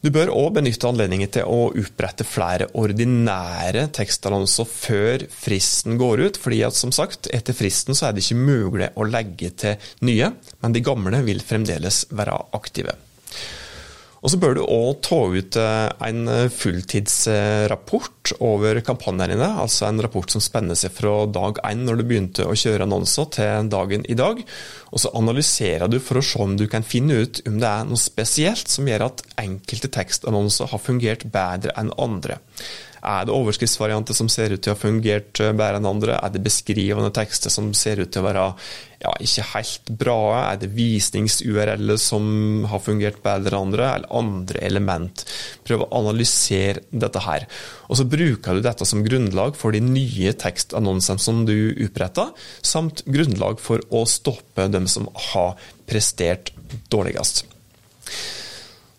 Du 0.00 0.08
bør 0.08 0.30
òg 0.32 0.54
benytte 0.56 0.88
anledningen 0.88 1.28
til 1.28 1.44
å 1.44 1.66
opprette 1.76 2.24
flere 2.24 2.70
ordinære 2.80 3.82
tekstannonser 3.92 4.64
før 4.64 5.26
fristen 5.28 6.00
går 6.00 6.22
ut, 6.24 6.38
fordi 6.40 6.62
at 6.64 6.78
som 6.78 6.94
sagt, 6.96 7.28
etter 7.28 7.52
fristen 7.56 7.92
så 7.96 8.08
er 8.08 8.16
det 8.16 8.24
ikke 8.24 8.40
mulig 8.40 8.88
å 8.96 9.04
legge 9.04 9.52
til 9.60 9.92
nye, 10.08 10.30
men 10.60 10.76
de 10.76 10.84
gamle 10.84 11.22
vil 11.26 11.40
fremdeles 11.44 12.04
være 12.14 12.36
aktive. 12.56 12.96
Og 14.20 14.28
så 14.28 14.36
bør 14.36 14.58
du 14.58 14.60
òg 14.66 14.98
ta 15.06 15.18
ut 15.32 15.56
eh, 15.56 15.86
en 16.04 16.28
fulltidsrapport 16.52 18.34
over 18.44 18.80
kampanjene 18.84 19.48
altså 19.62 19.86
en 19.88 20.02
rapport 20.04 20.28
som 20.28 20.42
spenner 20.44 20.76
seg 20.76 20.92
fra 20.92 21.24
dag 21.32 21.56
én 21.64 21.86
når 21.86 22.00
du 22.00 22.04
begynte 22.10 22.44
å 22.44 22.52
kjøre 22.52 22.84
annonser, 22.84 23.30
til 23.32 23.70
dagen 23.72 24.04
i 24.12 24.18
dag. 24.18 24.42
Og 24.92 25.00
så 25.00 25.12
analyserer 25.16 25.88
du 25.88 25.96
for 26.04 26.20
å 26.20 26.24
se 26.24 26.42
om 26.44 26.52
du 26.60 26.66
kan 26.68 26.84
finne 26.84 27.22
ut 27.22 27.40
om 27.48 27.56
det 27.62 27.70
er 27.70 27.88
noe 27.88 28.00
spesielt 28.00 28.68
som 28.68 28.88
gjør 28.90 29.08
at 29.08 29.24
enkelte 29.40 29.88
tekstannonser 29.96 30.68
har 30.74 30.84
fungert 30.84 31.24
bedre 31.32 31.72
enn 31.80 31.94
andre. 31.96 32.42
Er 33.00 33.24
det 33.24 33.32
overskriftsvarianter 33.32 34.16
som 34.16 34.28
ser 34.32 34.52
ut 34.52 34.60
til 34.60 34.72
å 34.72 34.76
ha 34.76 34.80
fungert 34.80 35.40
eh, 35.40 35.54
bedre 35.56 35.80
enn 35.80 35.88
andre? 35.88 36.18
Er 36.20 36.32
det 36.34 36.42
beskrivende 36.44 37.12
tekster 37.16 37.52
som 37.52 37.72
ser 37.76 38.02
ut 38.02 38.10
til 38.12 38.22
å 38.22 38.26
være 38.26 38.46
ja, 39.00 39.14
ikke 39.24 39.46
helt 39.54 39.92
bra? 40.02 40.18
Er 40.50 40.60
det 40.60 40.72
visnings-URL 40.76 41.94
som 42.00 42.66
har 42.68 42.82
fungert 42.84 43.22
bedre 43.24 43.56
enn 43.56 43.70
andre, 43.70 43.86
eller 43.96 44.16
andre 44.20 44.64
element? 44.68 45.24
Prøv 45.64 45.86
å 45.86 45.90
analysere 46.02 46.84
dette 46.90 47.24
her. 47.24 47.48
Og 47.88 48.00
så 48.00 48.08
bruker 48.08 48.58
du 48.58 48.64
dette 48.66 48.88
som 48.88 49.04
grunnlag 49.06 49.56
for 49.58 49.72
de 49.72 49.80
nye 49.84 50.34
tekstannonsene 50.36 51.24
som 51.24 51.46
du 51.48 51.72
oppretter, 51.86 52.34
samt 52.60 53.04
grunnlag 53.08 53.62
for 53.64 53.80
å 53.88 54.04
stoppe 54.08 54.68
dem 54.68 54.90
som 54.90 55.08
har 55.32 55.56
prestert 55.88 56.52
dårligst. 56.92 57.46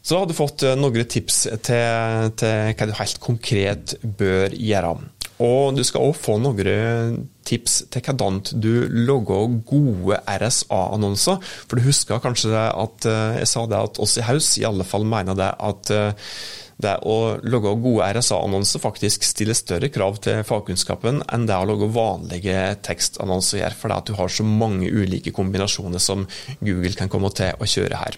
Så 0.02 0.16
da 0.16 0.24
har 0.24 0.30
du 0.30 0.38
fått 0.38 0.66
eh, 0.66 0.78
noen 0.80 1.10
tips 1.10 1.44
til, 1.66 2.32
til 2.40 2.76
hva 2.78 2.88
du 2.90 2.96
helt 2.98 3.20
konkret 3.24 3.96
bør 4.02 4.56
gjøre. 4.58 4.96
Og 5.42 5.74
du 5.74 5.82
skal 5.86 6.06
òg 6.06 6.18
få 6.22 6.38
noen 6.42 7.22
tips 7.48 7.82
til 7.94 8.04
hvordan 8.06 8.42
du 8.62 8.86
logger 9.08 9.56
gode 9.66 10.20
RSA-annonser. 10.30 11.42
For 11.66 11.78
du 11.78 11.88
husker 11.88 12.22
kanskje 12.22 12.54
at 12.56 13.08
eh, 13.10 13.42
jeg 13.42 13.52
sa 13.54 13.66
det 13.70 13.80
at 13.80 14.02
oss 14.02 14.18
i 14.22 14.26
Haus 14.26 14.56
i 14.62 14.68
alle 14.68 14.86
fall 14.88 15.08
mener 15.10 15.38
det 15.38 15.54
at 15.58 15.94
eh, 15.96 16.34
det 16.82 16.96
å 17.06 17.38
logge 17.46 17.74
gode 17.82 18.08
RSA-annonser 18.18 18.82
faktisk 18.82 19.26
stiller 19.26 19.58
større 19.58 19.92
krav 19.94 20.18
til 20.26 20.42
fagkunnskapen 20.48 21.22
enn 21.30 21.46
det 21.50 21.58
å 21.58 21.68
logge 21.70 21.92
vanlige 21.94 22.64
tekstannonser 22.86 23.62
gjør, 23.62 23.78
fordi 23.84 23.98
at 24.00 24.10
du 24.10 24.18
har 24.18 24.34
så 24.34 24.46
mange 24.48 24.90
ulike 24.90 25.34
kombinasjoner 25.36 26.02
som 26.02 26.26
Google 26.58 26.96
kan 26.98 27.12
komme 27.12 27.30
til 27.38 27.54
å 27.54 27.70
kjøre 27.70 28.02
her. 28.02 28.18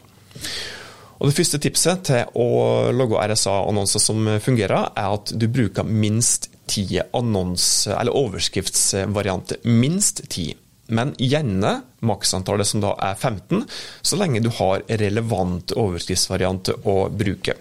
Og 1.24 1.30
Det 1.30 1.38
første 1.38 1.60
tipset 1.64 2.02
til 2.10 2.34
å 2.36 2.48
logge 2.92 3.22
RSA-annonser 3.32 4.02
som 4.04 4.26
fungerer, 4.44 4.90
er 4.92 5.14
at 5.16 5.32
du 5.40 5.48
bruker 5.48 5.88
minst 5.88 6.50
ti 6.68 6.84
annonse- 7.00 7.96
eller 7.96 8.12
overskriftsvarianter. 8.12 9.64
Minst 9.64 10.26
ti. 10.28 10.50
Men 10.92 11.14
gjerne 11.16 11.78
maksantallet 12.04 12.68
som 12.68 12.84
da 12.84 12.92
er 13.00 13.16
15, 13.16 13.64
så 14.02 14.20
lenge 14.20 14.44
du 14.44 14.52
har 14.60 14.84
relevante 15.00 15.80
overskriftsvarianter 15.80 16.84
å 16.92 17.08
bruke. 17.08 17.56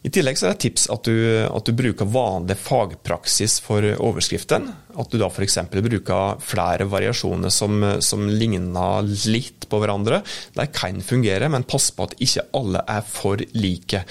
I 0.00 0.08
tillegg 0.08 0.38
så 0.40 0.46
er 0.46 0.54
det 0.54 0.56
et 0.56 0.62
tips 0.64 0.86
at 0.92 1.04
du, 1.04 1.16
at 1.44 1.66
du 1.66 1.76
bruker 1.76 2.08
vanlig 2.08 2.56
fagpraksis 2.56 3.58
for 3.60 3.84
overskriften. 3.84 4.70
At 4.96 5.12
du 5.12 5.18
da 5.20 5.28
f.eks. 5.28 5.58
bruker 5.76 6.40
flere 6.40 6.86
variasjoner 6.88 7.52
som, 7.52 7.84
som, 8.00 8.24
ligner 8.28 9.04
litt 9.28 9.59
på 9.70 9.80
hverandre. 9.82 10.22
De 10.56 10.68
kan 10.74 11.00
fungere, 11.04 11.48
men 11.52 11.66
pass 11.68 11.90
på 11.94 12.08
at 12.08 12.18
ikke 12.20 12.48
alle 12.58 12.84
er 12.90 13.02
for 13.06 13.42
like. 13.56 14.04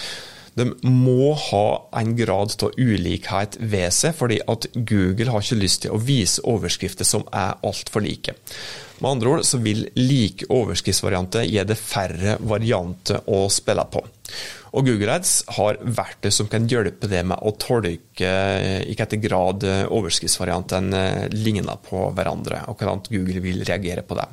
De 0.60 0.66
må 0.84 1.32
ha 1.40 1.66
en 2.02 2.16
grad 2.18 2.56
av 2.66 2.76
ulikhet 2.76 3.58
ved 3.62 3.94
seg, 3.96 4.16
fordi 4.18 4.42
at 4.50 4.68
Google 4.76 5.32
har 5.32 5.46
ikke 5.46 5.62
lyst 5.62 5.86
til 5.86 5.96
å 5.96 6.02
vise 6.04 6.44
overskrifter 6.48 7.08
som 7.08 7.26
er 7.32 7.60
altfor 7.66 8.04
like. 8.04 8.36
Med 9.00 9.12
andre 9.14 9.32
ord 9.32 9.46
så 9.48 9.62
vil 9.64 9.86
like 9.96 10.50
overskriftsvarianter 10.52 11.46
gi 11.48 11.62
det 11.64 11.78
færre 11.80 12.36
varianter 12.44 13.22
å 13.32 13.46
spille 13.54 13.86
på. 13.92 14.04
Og 14.76 14.86
Google 14.86 15.16
Ads 15.16 15.32
har 15.56 15.80
verktøy 15.82 16.30
som 16.34 16.50
kan 16.52 16.68
hjelpe 16.70 17.08
det 17.10 17.24
med 17.26 17.40
å 17.40 17.56
tolke 17.58 18.34
i 18.84 18.92
hvilken 18.92 19.24
grad 19.24 19.64
overskriftsvariantene 19.88 21.32
ligner 21.34 21.80
på 21.88 22.10
hverandre, 22.18 22.66
og 22.68 22.78
hvordan 22.78 23.08
Google 23.08 23.46
vil 23.48 23.64
reagere 23.64 24.04
på 24.06 24.20
det. 24.20 24.28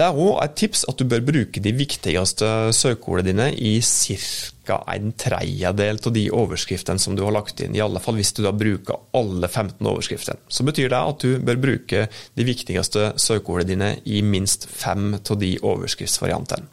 Det 0.00 0.06
er 0.08 0.16
òg 0.16 0.38
et 0.40 0.54
tips 0.56 0.86
at 0.88 0.96
du 0.96 1.04
bør 1.04 1.20
bruke 1.28 1.60
de 1.60 1.74
viktigste 1.76 2.46
søkeordene 2.72 3.34
dine 3.34 3.48
i 3.52 3.74
ca. 3.84 4.78
en 4.94 5.10
tredjedel 5.12 6.00
av 6.00 6.14
de 6.14 6.22
overskriftene 6.32 7.02
som 7.02 7.18
du 7.18 7.20
har 7.26 7.34
lagt 7.36 7.60
inn, 7.60 7.76
i 7.76 7.82
alle 7.84 8.00
fall 8.00 8.16
hvis 8.16 8.32
du 8.32 8.40
da 8.46 8.54
bruker 8.56 8.96
alle 9.12 9.44
15 9.50 9.76
overskriftene. 9.84 10.40
Så 10.48 10.64
betyr 10.64 10.88
det 10.88 11.02
at 11.12 11.20
du 11.20 11.36
bør 11.44 11.60
bruke 11.60 12.06
de 12.08 12.48
viktigste 12.48 13.10
søkeordene 13.20 13.68
dine 13.68 13.90
i 14.08 14.22
minst 14.24 14.64
fem 14.72 15.18
av 15.20 15.36
de 15.42 15.52
overskriftsvariantene. 15.60 16.64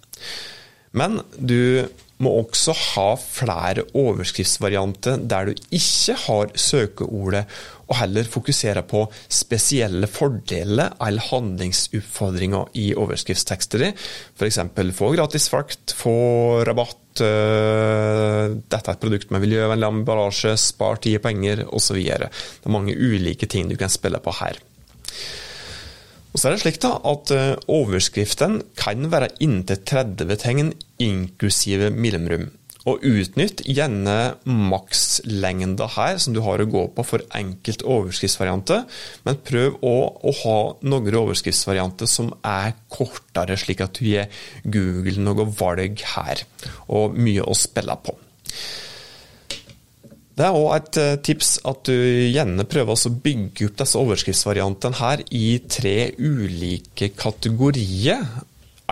Men 0.96 1.20
du 1.36 1.84
må 2.24 2.34
også 2.42 2.74
ha 2.74 3.10
flere 3.20 3.86
overskriftsvarianter 3.98 5.22
der 5.30 5.50
du 5.50 5.66
ikke 5.70 6.16
har 6.26 6.54
søkeordet, 6.58 7.46
og 7.88 7.96
heller 8.02 8.28
fokusere 8.28 8.84
på 8.84 9.06
spesielle 9.32 10.10
fordeler 10.12 10.96
eller 11.04 11.24
handlingsutfordringer 11.30 12.74
i 12.76 12.90
overskriftstekster. 13.00 13.94
F.eks. 14.36 14.60
få 14.98 15.12
gratis 15.16 15.48
frakt, 15.52 15.96
få 15.96 16.18
rabatt, 16.68 17.22
øh, 17.24 18.58
dette 18.60 18.84
er 18.84 18.98
et 18.98 19.04
produkt 19.04 19.32
med 19.32 19.46
miljøvennlig 19.46 19.88
emballasje, 19.88 20.58
spar 20.60 21.00
tid 21.00 21.22
og 21.22 21.28
penger 21.30 21.64
osv. 21.72 22.02
Det 22.04 22.66
er 22.68 22.76
mange 22.76 22.98
ulike 22.98 23.48
ting 23.48 23.72
du 23.72 23.78
kan 23.80 23.94
spille 23.94 24.20
på 24.20 24.36
her. 24.42 24.60
Og 26.38 26.42
så 26.44 26.52
er 26.52 26.54
det 26.54 26.62
slik 26.62 26.76
da 26.84 26.92
at 27.10 27.32
Overskriften 27.66 28.60
kan 28.78 29.08
være 29.10 29.32
inntil 29.42 29.80
30 29.90 30.36
tegn 30.38 30.68
inklusive 31.02 31.88
mellomrom. 31.90 32.44
Og 32.86 33.02
utnytt 33.10 33.64
gjerne 33.66 34.36
makslengda 34.46 35.88
her 35.96 36.22
som 36.22 36.36
du 36.38 36.44
har 36.46 36.62
å 36.62 36.70
gå 36.70 36.84
på 36.94 37.08
for 37.10 37.26
enkelt 37.40 37.82
overskriftsvarianter, 37.82 38.86
men 39.26 39.42
prøv 39.50 39.82
òg 39.82 40.22
å 40.30 40.36
ha 40.44 40.56
noen 40.86 41.20
overskriftsvarianter 41.24 42.14
som 42.14 42.30
er 42.46 42.78
kortere, 42.94 43.58
slik 43.58 43.82
at 43.82 43.98
du 43.98 44.06
gir 44.06 44.30
Google 44.62 45.18
noe 45.26 45.50
valg 45.58 46.06
her, 46.14 46.46
og 46.86 47.18
mye 47.18 47.50
å 47.50 47.58
spille 47.58 47.98
på. 48.06 48.14
Det 50.38 50.46
er 50.46 50.54
òg 50.54 50.68
et 50.76 51.00
eh, 51.02 51.16
tips 51.26 51.56
at 51.66 51.88
du 51.90 51.96
gjerne 52.30 52.68
prøver 52.70 52.94
å 52.94 53.14
bygge 53.24 53.72
opp 53.72 53.80
disse 53.82 53.98
overskriftsvariantene 53.98 55.00
her 55.00 55.24
i 55.34 55.48
tre 55.66 56.12
ulike 56.20 57.10
kategorier 57.18 58.22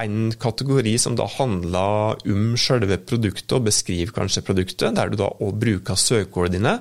en 0.01 0.31
kategori 0.39 0.93
som 0.99 1.15
da 1.15 1.27
handler 1.37 2.19
om 2.31 2.55
selve 2.59 2.97
produktet, 3.07 3.53
og 3.55 3.67
beskriver 3.69 4.13
kanskje 4.15 4.43
produktet, 4.45 4.95
der 4.97 5.11
du 5.11 5.17
da 5.19 5.29
òg 5.43 5.55
bruker 5.61 5.99
søkeordene 5.99 6.57
dine. 6.57 6.73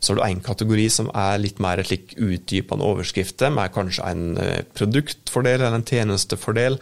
Så 0.00 0.12
har 0.12 0.20
du 0.20 0.24
en 0.26 0.44
kategori 0.44 0.86
som 0.92 1.10
er 1.12 1.42
litt 1.42 1.60
mer 1.62 1.82
slik 1.84 2.16
utdypende 2.16 2.88
overskrifter, 2.88 3.52
med 3.52 3.74
kanskje 3.76 4.08
en 4.08 4.24
eh, 4.40 4.62
produktfordel 4.76 5.60
eller 5.60 5.80
en 5.80 5.86
tjenestefordel. 5.88 6.80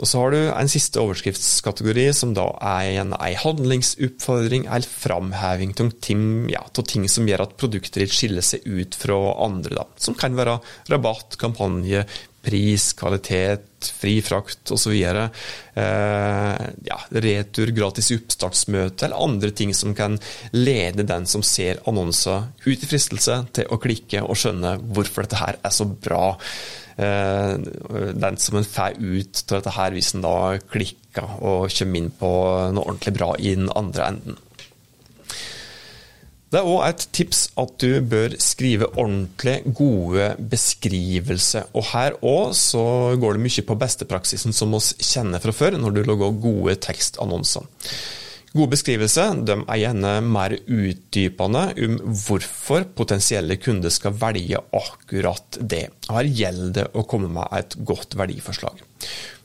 Og 0.00 0.08
så 0.08 0.22
har 0.22 0.32
du 0.32 0.38
en 0.48 0.70
siste 0.72 1.00
overskriftskategori, 1.02 2.06
som 2.16 2.32
da 2.36 2.46
er 2.72 3.02
en, 3.02 3.12
ei 3.20 3.34
handlingsoppfordring 3.36 4.64
eller 4.64 4.88
framheving 4.88 5.74
av 5.76 5.92
ting, 6.00 6.24
ja, 6.52 6.62
ting, 6.80 7.04
som 7.12 7.28
gjør 7.28 7.44
at 7.44 7.58
produktet 7.60 8.00
ditt 8.00 8.16
skiller 8.16 8.44
seg 8.44 8.64
ut 8.64 8.96
fra 8.96 9.18
andre. 9.44 9.82
Da. 9.82 9.86
Som 10.00 10.16
kan 10.16 10.38
være 10.38 10.56
rabatt, 10.88 11.36
kampanje, 11.40 12.06
pris, 12.40 12.92
kvalitet, 12.96 13.90
fri 14.00 14.16
frakt 14.24 14.72
osv. 14.72 14.94
Eh, 14.96 16.62
ja, 16.88 16.98
retur, 17.10 17.72
gratis 17.76 18.10
oppstartsmøte 18.16 19.06
eller 19.06 19.24
andre 19.28 19.52
ting 19.56 19.74
som 19.76 19.92
kan 19.96 20.16
lede 20.56 21.04
den 21.08 21.28
som 21.28 21.44
ser 21.44 21.82
annonser 21.88 22.48
ut 22.64 22.80
i 22.80 22.88
fristelse 22.88 23.42
til 23.56 23.68
å 23.68 23.80
klikke 23.80 24.24
og 24.24 24.38
skjønne 24.40 24.78
hvorfor 24.80 25.28
dette 25.28 25.42
her 25.42 25.60
er 25.60 25.74
så 25.74 25.88
bra. 25.90 26.38
Eh, 27.00 27.54
den 28.12 28.36
som 28.36 28.58
en 28.58 28.66
får 28.66 28.98
ut 29.00 29.42
av 29.46 29.56
dette 29.56 29.72
her 29.76 29.96
hvis 29.96 30.12
en 30.16 30.24
da 30.26 30.36
klikker 30.72 31.38
og 31.40 31.72
kommer 31.72 32.00
inn 32.00 32.12
på 32.12 32.30
noe 32.74 32.84
ordentlig 32.84 33.14
bra 33.16 33.32
i 33.38 33.54
den 33.56 33.70
andre 33.72 34.12
enden. 34.12 34.40
Det 36.50 36.58
er 36.58 36.66
òg 36.66 36.80
et 36.82 37.04
tips 37.14 37.44
at 37.62 37.76
du 37.78 38.00
bør 38.10 38.32
skrive 38.42 38.88
ordentlig 38.98 39.60
gode 39.78 40.32
beskrivelser. 40.50 41.68
Og 41.78 41.86
her 41.92 42.16
òg 42.26 42.56
så 42.58 42.82
går 43.22 43.38
det 43.38 43.44
mye 43.44 43.64
på 43.68 43.76
bestepraksisen 43.78 44.56
som 44.56 44.74
oss 44.74 44.90
kjenner 44.98 45.42
fra 45.42 45.54
før, 45.54 45.78
når 45.78 45.94
du 45.94 46.02
lager 46.02 46.40
gode 46.42 46.74
tekstannonser. 46.82 47.68
Gode 48.50 48.72
beskrivelse 48.72 49.24
de 49.46 49.54
er 49.60 49.78
gjerne 49.78 50.12
mer 50.26 50.56
utdypende 50.58 51.60
om 51.86 51.92
hvorfor 52.18 52.88
potensielle 52.98 53.54
kunder 53.62 53.92
skal 53.94 54.16
velge 54.18 54.58
akkurat 54.74 55.58
det. 55.60 55.84
Her 56.10 56.26
gjelder 56.26 56.72
det 56.80 56.86
å 56.98 57.04
komme 57.06 57.30
med 57.30 57.46
et 57.54 57.76
godt 57.86 58.16
verdiforslag. 58.18 58.82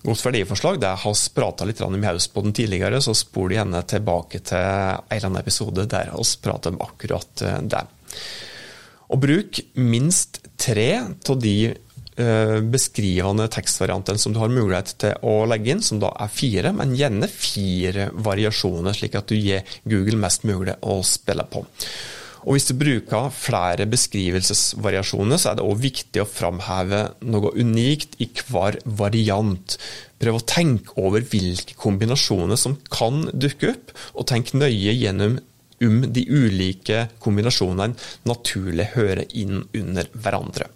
Godt 0.06 0.26
verdiforslag 0.26 0.82
det 0.82 0.96
har 1.04 1.14
vi 1.14 1.36
prata 1.38 1.70
litt 1.70 1.84
om 1.86 1.94
i 1.98 2.02
på 2.34 2.46
den 2.48 2.58
tidligere, 2.58 3.02
så 3.02 3.14
spol 3.14 3.54
gjerne 3.54 3.84
tilbake 3.86 4.42
til 4.42 4.58
en 4.58 5.06
eller 5.06 5.30
annen 5.30 5.42
episode 5.44 5.86
der 5.86 6.10
vi 6.16 6.26
prater 6.42 6.74
om 6.74 6.82
akkurat 6.82 7.46
eh, 7.46 7.62
det. 7.62 7.86
Og 9.14 9.22
bruk 9.22 9.62
minst 9.78 10.42
tre 10.58 10.90
av 11.06 11.38
de 11.42 11.76
beskrivende 12.16 13.50
tekstvariantene 13.52 14.22
som 14.22 14.32
du 14.32 14.40
har 14.40 14.52
mulighet 14.54 14.94
til 15.04 15.18
å 15.28 15.38
legge 15.52 15.74
inn, 15.74 15.84
som 15.84 16.00
da 16.00 16.14
er 16.24 16.32
fire, 16.32 16.72
men 16.76 16.96
gjerne 16.96 17.28
fire 17.32 18.10
variasjoner, 18.14 18.96
slik 18.96 19.18
at 19.20 19.28
du 19.28 19.36
gir 19.36 19.66
Google 19.84 20.22
mest 20.22 20.48
mulig 20.48 20.78
å 20.82 21.02
spille 21.04 21.44
på. 21.52 21.66
Og 22.46 22.54
Hvis 22.54 22.68
du 22.70 22.76
bruker 22.78 23.32
flere 23.34 23.88
beskrivelsesvariasjoner, 23.90 25.40
så 25.42 25.52
er 25.52 25.58
det 25.58 25.66
òg 25.66 25.80
viktig 25.82 26.22
å 26.22 26.30
framheve 26.30 27.02
noe 27.26 27.52
unikt 27.58 28.20
i 28.22 28.30
hver 28.30 28.78
variant. 28.86 29.78
Prøv 30.22 30.38
å 30.38 30.46
tenke 30.46 30.94
over 31.02 31.26
hvilke 31.26 31.74
kombinasjoner 31.80 32.60
som 32.60 32.78
kan 32.94 33.26
dukke 33.34 33.74
opp, 33.74 33.96
og 34.14 34.30
tenk 34.30 34.54
nøye 34.54 34.94
gjennom 34.94 35.40
om 35.86 35.98
de 36.14 36.24
ulike 36.30 37.08
kombinasjonene 37.20 37.98
naturlig 38.30 38.92
hører 38.94 39.26
inn 39.34 39.66
under 39.76 40.08
hverandre. 40.14 40.70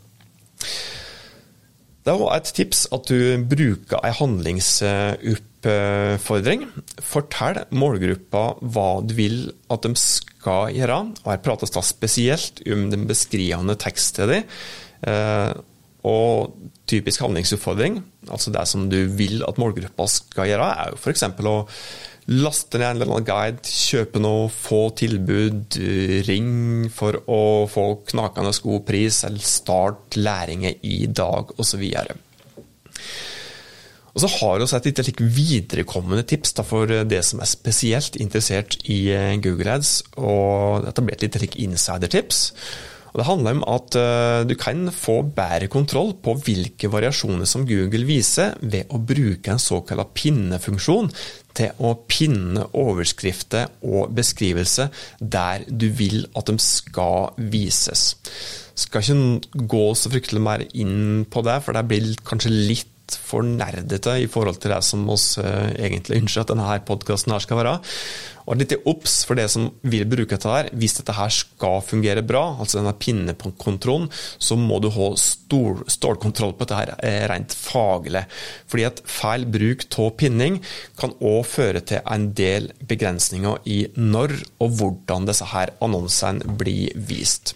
Det 2.09 2.15
er 2.17 2.39
et 2.39 2.49
tips 2.57 2.87
at 2.95 3.03
du 3.05 3.43
bruker 3.51 3.99
ei 4.01 4.09
handlingsoppfordring. 4.17 6.63
Fortell 7.05 7.59
målgruppa 7.77 8.57
hva 8.65 9.05
du 9.05 9.13
vil 9.19 9.53
at 9.69 9.85
de 9.85 9.93
skal 10.01 10.73
gjøre. 10.73 11.13
og 11.21 11.29
Her 11.29 11.45
prates 11.45 11.69
da 11.75 11.81
spesielt 11.85 12.65
om 12.65 12.89
den 12.89 13.05
beskrivende 13.09 13.75
teksten 13.77 14.29
din. 14.33 14.45
Eh, 15.05 15.53
og 16.09 16.57
typisk 16.89 17.21
handlingsoppfordring, 17.21 18.01
altså 18.31 18.49
det 18.55 18.63
som 18.71 18.89
du 18.89 19.01
vil 19.19 19.43
at 19.45 19.59
målgruppa 19.61 20.05
skal 20.09 20.47
gjøre, 20.49 20.67
er 20.81 20.87
jo 20.93 20.97
f.eks. 20.97 21.23
å 21.27 21.29
Laste 22.29 22.77
ned 22.77 22.85
en 22.85 22.97
eller 22.99 23.09
annen 23.09 23.25
guide, 23.25 23.71
kjøpe 23.73 24.21
noe, 24.21 24.51
få 24.53 24.83
tilbud, 24.99 25.79
ring 26.27 26.89
for 26.93 27.17
å 27.25 27.41
få 27.71 27.85
knakende 28.11 28.53
god 28.61 28.85
pris, 28.85 29.23
eller 29.25 29.41
start 29.41 30.19
læringer 30.19 30.77
i 30.85 31.07
dag, 31.09 31.55
osv. 31.57 31.87
Og 34.09 34.21
så 34.21 34.29
har 34.35 34.61
vi 34.61 34.91
et 34.91 35.01
litt 35.07 35.21
viderekommende 35.21 36.25
tips 36.27 36.53
for 36.67 36.91
det 37.07 37.23
som 37.25 37.41
er 37.41 37.49
spesielt 37.49 38.17
interessert 38.19 38.77
i 38.85 39.01
Google 39.41 39.79
Ads. 39.79 39.93
og 40.17 40.85
Dette 40.85 41.05
blir 41.05 41.17
et 41.17 41.41
litt 41.41 41.57
insider-tips. 41.65 42.51
Det 43.19 43.27
handler 43.27 43.57
om 43.57 43.63
at 43.67 43.97
uh, 43.99 44.47
du 44.47 44.55
kan 44.59 44.87
få 44.95 45.19
bedre 45.35 45.67
kontroll 45.71 46.13
på 46.23 46.37
hvilke 46.45 46.89
variasjoner 46.91 47.49
som 47.49 47.65
Google 47.67 48.07
viser, 48.07 48.55
ved 48.61 48.91
å 48.95 49.01
bruke 49.03 49.51
en 49.51 49.61
såkalt 49.61 50.13
pinnefunksjon 50.15 51.11
til 51.59 51.83
å 51.83 51.95
pinne 52.07 52.63
overskrifter 52.77 53.67
og 53.83 54.13
beskrivelse 54.15 54.87
der 55.19 55.65
du 55.67 55.89
vil 55.91 56.23
at 56.37 56.47
de 56.47 56.55
skal 56.63 57.33
vises. 57.51 58.13
Skal 58.79 59.03
ikke 59.03 59.65
gå 59.67 59.83
så 59.97 60.11
fryktelig 60.13 60.43
mer 60.43 60.63
inn 60.71 61.25
på 61.27 61.43
det, 61.43 61.59
for 61.65 61.75
det 61.75 61.83
blir 61.89 62.15
kanskje 62.27 62.53
litt 62.55 62.95
for 63.17 63.45
nerdete 63.45 64.17
i 64.21 64.27
forhold 64.29 64.59
til 64.61 64.73
det 64.73 64.81
som 64.85 65.07
oss 65.09 65.37
uh, 65.41 65.69
egentlig 65.73 66.21
ønsker 66.21 66.43
at 66.43 66.51
denne 66.51 66.75
podkasten 66.85 67.35
skal 67.41 67.61
være. 67.61 67.77
Og 68.49 68.57
litt 68.57 68.73
obs 68.89 69.19
for 69.29 69.37
det 69.37 69.45
som 69.53 69.67
vil 69.85 70.07
bruke 70.09 70.33
dette 70.33 70.49
her. 70.49 70.71
Hvis 70.73 70.97
dette 70.97 71.13
her 71.13 71.29
skal 71.33 71.83
fungere 71.85 72.23
bra, 72.25 72.41
altså 72.57 72.79
denne 72.79 72.95
pinnekontrollen, 72.97 74.09
så 74.41 74.57
må 74.57 74.79
du 74.81 74.89
ha 74.95 75.11
stor, 75.21 75.83
stålkontroll 75.85 76.55
på 76.57 76.65
dette 76.65 76.79
her 76.79 76.93
eh, 76.97 77.21
rent 77.29 77.53
faglig. 77.53 78.25
Fordi 78.71 78.87
at 78.89 79.03
feil 79.05 79.45
bruk 79.53 79.85
av 80.01 80.11
pinning 80.17 80.59
kan 80.99 81.13
òg 81.21 81.43
føre 81.45 81.85
til 81.85 82.01
en 82.09 82.31
del 82.37 82.71
begrensninger 82.89 83.69
i 83.69 83.79
når 83.99 84.39
og 84.63 84.79
hvordan 84.81 85.29
disse 85.29 85.45
her 85.53 85.75
annonsene 85.85 86.57
blir 86.57 86.97
vist 87.09 87.53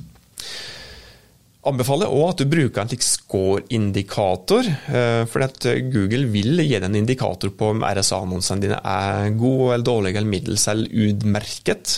anbefaler 1.70 2.12
òg 2.12 2.34
at 2.34 2.42
du 2.44 2.50
bruker 2.52 2.84
en 2.84 3.06
score-indikator. 3.08 4.68
Eh, 4.68 5.24
for 5.32 5.46
at 5.46 5.68
Google 5.94 6.28
vil 6.34 6.60
gi 6.64 6.76
deg 6.76 6.90
en 6.90 7.00
indikator 7.00 7.54
på 7.56 7.72
om 7.76 7.86
RSA-annonsene 7.88 8.66
dine 8.66 8.80
er 8.80 9.32
gode, 9.40 9.74
eller 9.74 9.88
dårlige, 9.88 10.20
eller 10.20 10.34
middels 10.36 10.68
eller 10.72 11.08
utmerket. 11.08 11.98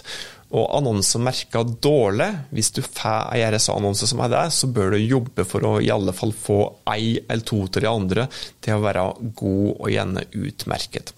Og 0.54 0.66
annonser 0.78 1.24
merka 1.26 1.64
dårlig, 1.66 2.28
hvis 2.54 2.70
du 2.76 2.84
får 2.86 3.34
en 3.34 3.56
RSA-annonse 3.56 4.08
som 4.08 4.22
er 4.22 4.30
det, 4.30 4.44
så 4.54 4.70
bør 4.70 4.94
du 4.94 5.00
jobbe 5.02 5.46
for 5.48 5.66
å 5.66 5.72
i 5.82 5.90
alle 5.94 6.14
fall 6.16 6.36
få 6.38 6.60
ei 6.94 7.16
eller 7.18 7.46
to 7.50 7.64
til 7.66 7.86
de 7.86 7.90
andre 7.90 8.28
til 8.62 8.78
å 8.78 8.84
være 8.84 9.06
god 9.42 9.72
og 9.74 9.90
gjerne 9.90 10.26
utmerket. 10.38 11.16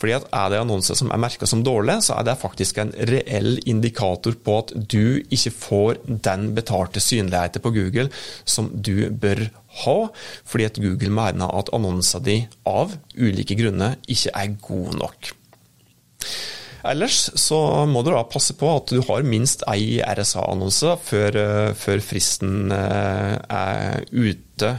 Fordi 0.00 0.14
at 0.16 0.28
Er 0.32 0.52
det 0.52 0.60
annonser 0.62 0.96
som 0.96 1.10
er 1.10 1.20
merka 1.20 1.46
som 1.50 1.64
dårlig, 1.66 1.98
så 2.06 2.14
er 2.16 2.24
det 2.24 2.38
faktisk 2.40 2.78
en 2.78 2.92
reell 3.10 3.58
indikator 3.68 4.38
på 4.38 4.58
at 4.62 4.72
du 4.94 5.20
ikke 5.28 5.52
får 5.52 5.98
den 6.06 6.54
betalte 6.56 7.02
synligheten 7.02 7.60
på 7.60 7.74
Google 7.74 8.08
som 8.44 8.70
du 8.72 9.10
bør 9.10 9.50
ha, 9.82 9.98
fordi 10.46 10.70
at 10.70 10.80
Google 10.80 11.12
mener 11.14 11.50
at 11.58 11.74
annonsen 11.74 12.24
di 12.24 12.38
av 12.66 12.96
ulike 13.18 13.58
grunner 13.58 13.98
ikke 14.08 14.32
er 14.34 14.56
god 14.62 14.96
nok. 15.02 15.34
Ellers 16.86 17.28
så 17.36 17.58
må 17.88 18.02
du 18.04 18.12
da 18.14 18.22
passe 18.28 18.54
på 18.58 18.68
at 18.72 18.92
du 18.92 19.02
har 19.04 19.26
minst 19.26 19.64
ei 19.70 20.00
RSA-annonse 20.00 20.96
før, 21.04 21.36
eh, 21.36 21.72
før, 21.76 22.04
fristen 22.04 22.72
eh, 22.72 23.36
er 23.36 24.06
ute. 24.12 24.74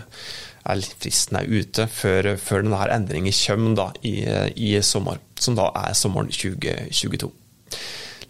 Eller 0.72 0.98
fristen 1.02 1.40
er 1.40 1.50
ute 1.50 1.88
før, 1.90 2.36
før 2.42 2.66
denne 2.66 2.84
endringen 2.96 3.34
kommer 3.46 3.78
da, 3.78 3.88
i, 4.06 4.16
i, 4.56 4.76
sommer, 4.86 5.22
som 5.40 5.58
da 5.58 5.72
er 5.88 5.98
sommeren 5.98 6.30
2022. 6.34 7.32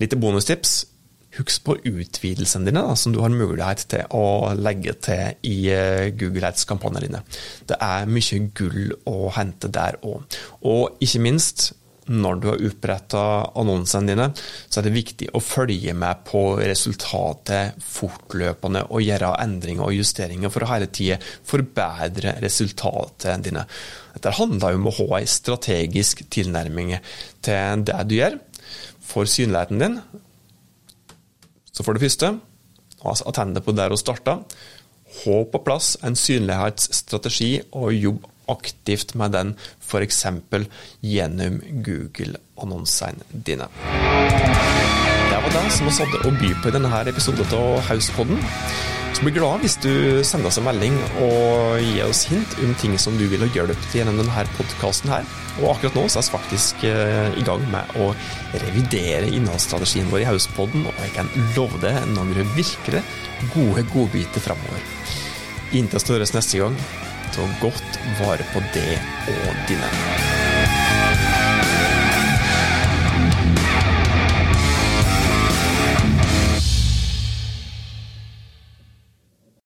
Litt 0.01 0.17
bonustips. 0.19 0.85
husk 1.31 1.61
på 1.63 1.77
utvidelsene 1.87 2.67
dine, 2.67 2.81
da, 2.83 2.95
som 2.99 3.13
du 3.15 3.21
har 3.23 3.31
mulighet 3.31 3.85
til 3.87 4.01
å 4.11 4.51
legge 4.51 4.97
til 4.99 5.37
i 5.47 5.69
eh, 5.71 6.09
Google 6.11 6.49
Ads-kampanjene 6.49 7.05
dine. 7.05 7.21
Det 7.69 7.77
er 7.79 8.09
mye 8.11 8.39
gull 8.51 8.91
å 9.07 9.31
hente 9.37 9.71
der 9.71 9.95
òg. 10.03 10.25
Og 10.67 10.99
ikke 10.99 11.23
minst, 11.23 11.69
når 12.11 12.39
du 12.41 12.47
har 12.49 12.63
oppretta 12.67 13.23
annonsene 13.59 14.11
dine, 14.11 14.27
så 14.67 14.79
er 14.79 14.87
det 14.87 14.93
viktig 14.95 15.29
å 15.33 15.41
følge 15.43 15.93
med 15.97 16.23
på 16.27 16.43
resultatet 16.59 17.79
fortløpende 17.85 18.83
og 18.89 19.05
gjøre 19.05 19.33
endringer 19.43 19.87
og 19.87 19.95
justeringer 19.95 20.53
for 20.53 20.65
å 20.65 20.71
hele 20.73 20.89
tida 20.91 21.19
forbedre 21.21 22.35
resultatet 22.43 23.45
dine. 23.47 23.65
Dette 24.15 24.35
handler 24.37 24.73
jo 24.73 24.81
om 24.81 24.89
å 24.91 24.95
ha 24.99 25.21
en 25.21 25.31
strategisk 25.35 26.25
tilnærming 26.33 26.97
til 27.45 27.85
det 27.87 28.01
du 28.09 28.17
gjør 28.17 28.37
for 29.11 29.29
synligheten 29.29 29.81
din. 29.81 29.97
Så 31.71 31.85
for 31.87 31.95
det 31.95 32.03
første, 32.03 32.35
attende 33.01 33.63
på 33.63 33.73
der 33.75 33.93
hun 33.93 33.99
starta. 33.99 34.41
Ha 35.21 35.37
på 35.51 35.63
plass 35.65 35.95
en 36.05 36.15
synlighetsstrategi, 36.15 37.53
og 37.75 37.95
jobb 37.95 38.27
aktivt 38.53 39.15
med 39.19 39.35
den, 39.35 39.55
f.eks. 39.81 40.25
gjennom 41.01 41.59
Google-annonsene 41.85 43.27
dine. 43.31 43.69
Det 45.31 45.43
var 45.43 45.53
det 45.55 45.67
som 45.73 45.87
vi 45.87 45.97
hadde 45.97 46.23
å 46.27 46.33
by 46.39 46.55
på 46.61 46.71
i 46.71 46.75
denne 46.75 47.03
episoden 47.09 47.55
av 47.57 47.79
Hauspodden. 47.87 48.41
Så 49.11 49.25
blir 49.25 49.35
glad 49.35 49.61
hvis 49.63 49.75
du 49.83 49.91
sender 50.25 50.47
oss 50.49 50.57
en 50.57 50.65
melding 50.65 50.95
og 51.21 51.81
gir 51.83 52.07
oss 52.07 52.23
hint 52.31 52.53
om 52.63 52.71
ting 52.79 52.95
som 52.99 53.17
du 53.19 53.25
vil 53.29 53.43
ha 53.43 53.49
hjelp 53.53 53.83
til 53.91 54.01
gjennom 54.01 54.21
denne 54.21 54.45
podkasten 54.55 55.11
her. 55.11 55.27
Og 55.59 55.73
akkurat 55.73 55.97
nå 55.99 56.05
så 56.09 56.21
er 56.21 56.25
vi 56.25 56.33
faktisk 56.33 56.85
eh, 56.87 57.37
i 57.37 57.43
gang 57.45 57.63
med 57.73 57.91
å 57.99 58.11
revidere 58.63 59.29
innholdsstrategien 59.29 60.09
vår 60.09 60.23
i 60.23 60.29
Hauspodden, 60.29 60.87
og 60.87 61.03
jeg 61.03 61.13
kan 61.17 61.31
love 61.57 61.81
deg 61.83 61.99
noen 62.15 62.55
virkelig 62.55 63.03
gode 63.53 63.83
godbiter 63.91 64.47
framover. 64.47 64.89
Inntil 65.75 66.07
vi 66.07 66.15
høres 66.15 66.33
neste 66.35 66.63
gang, 66.63 66.77
ta 67.35 67.47
godt 67.61 67.99
vare 68.19 68.45
på 68.53 68.63
det 68.75 68.99
og 69.27 69.67
dine. 69.69 70.40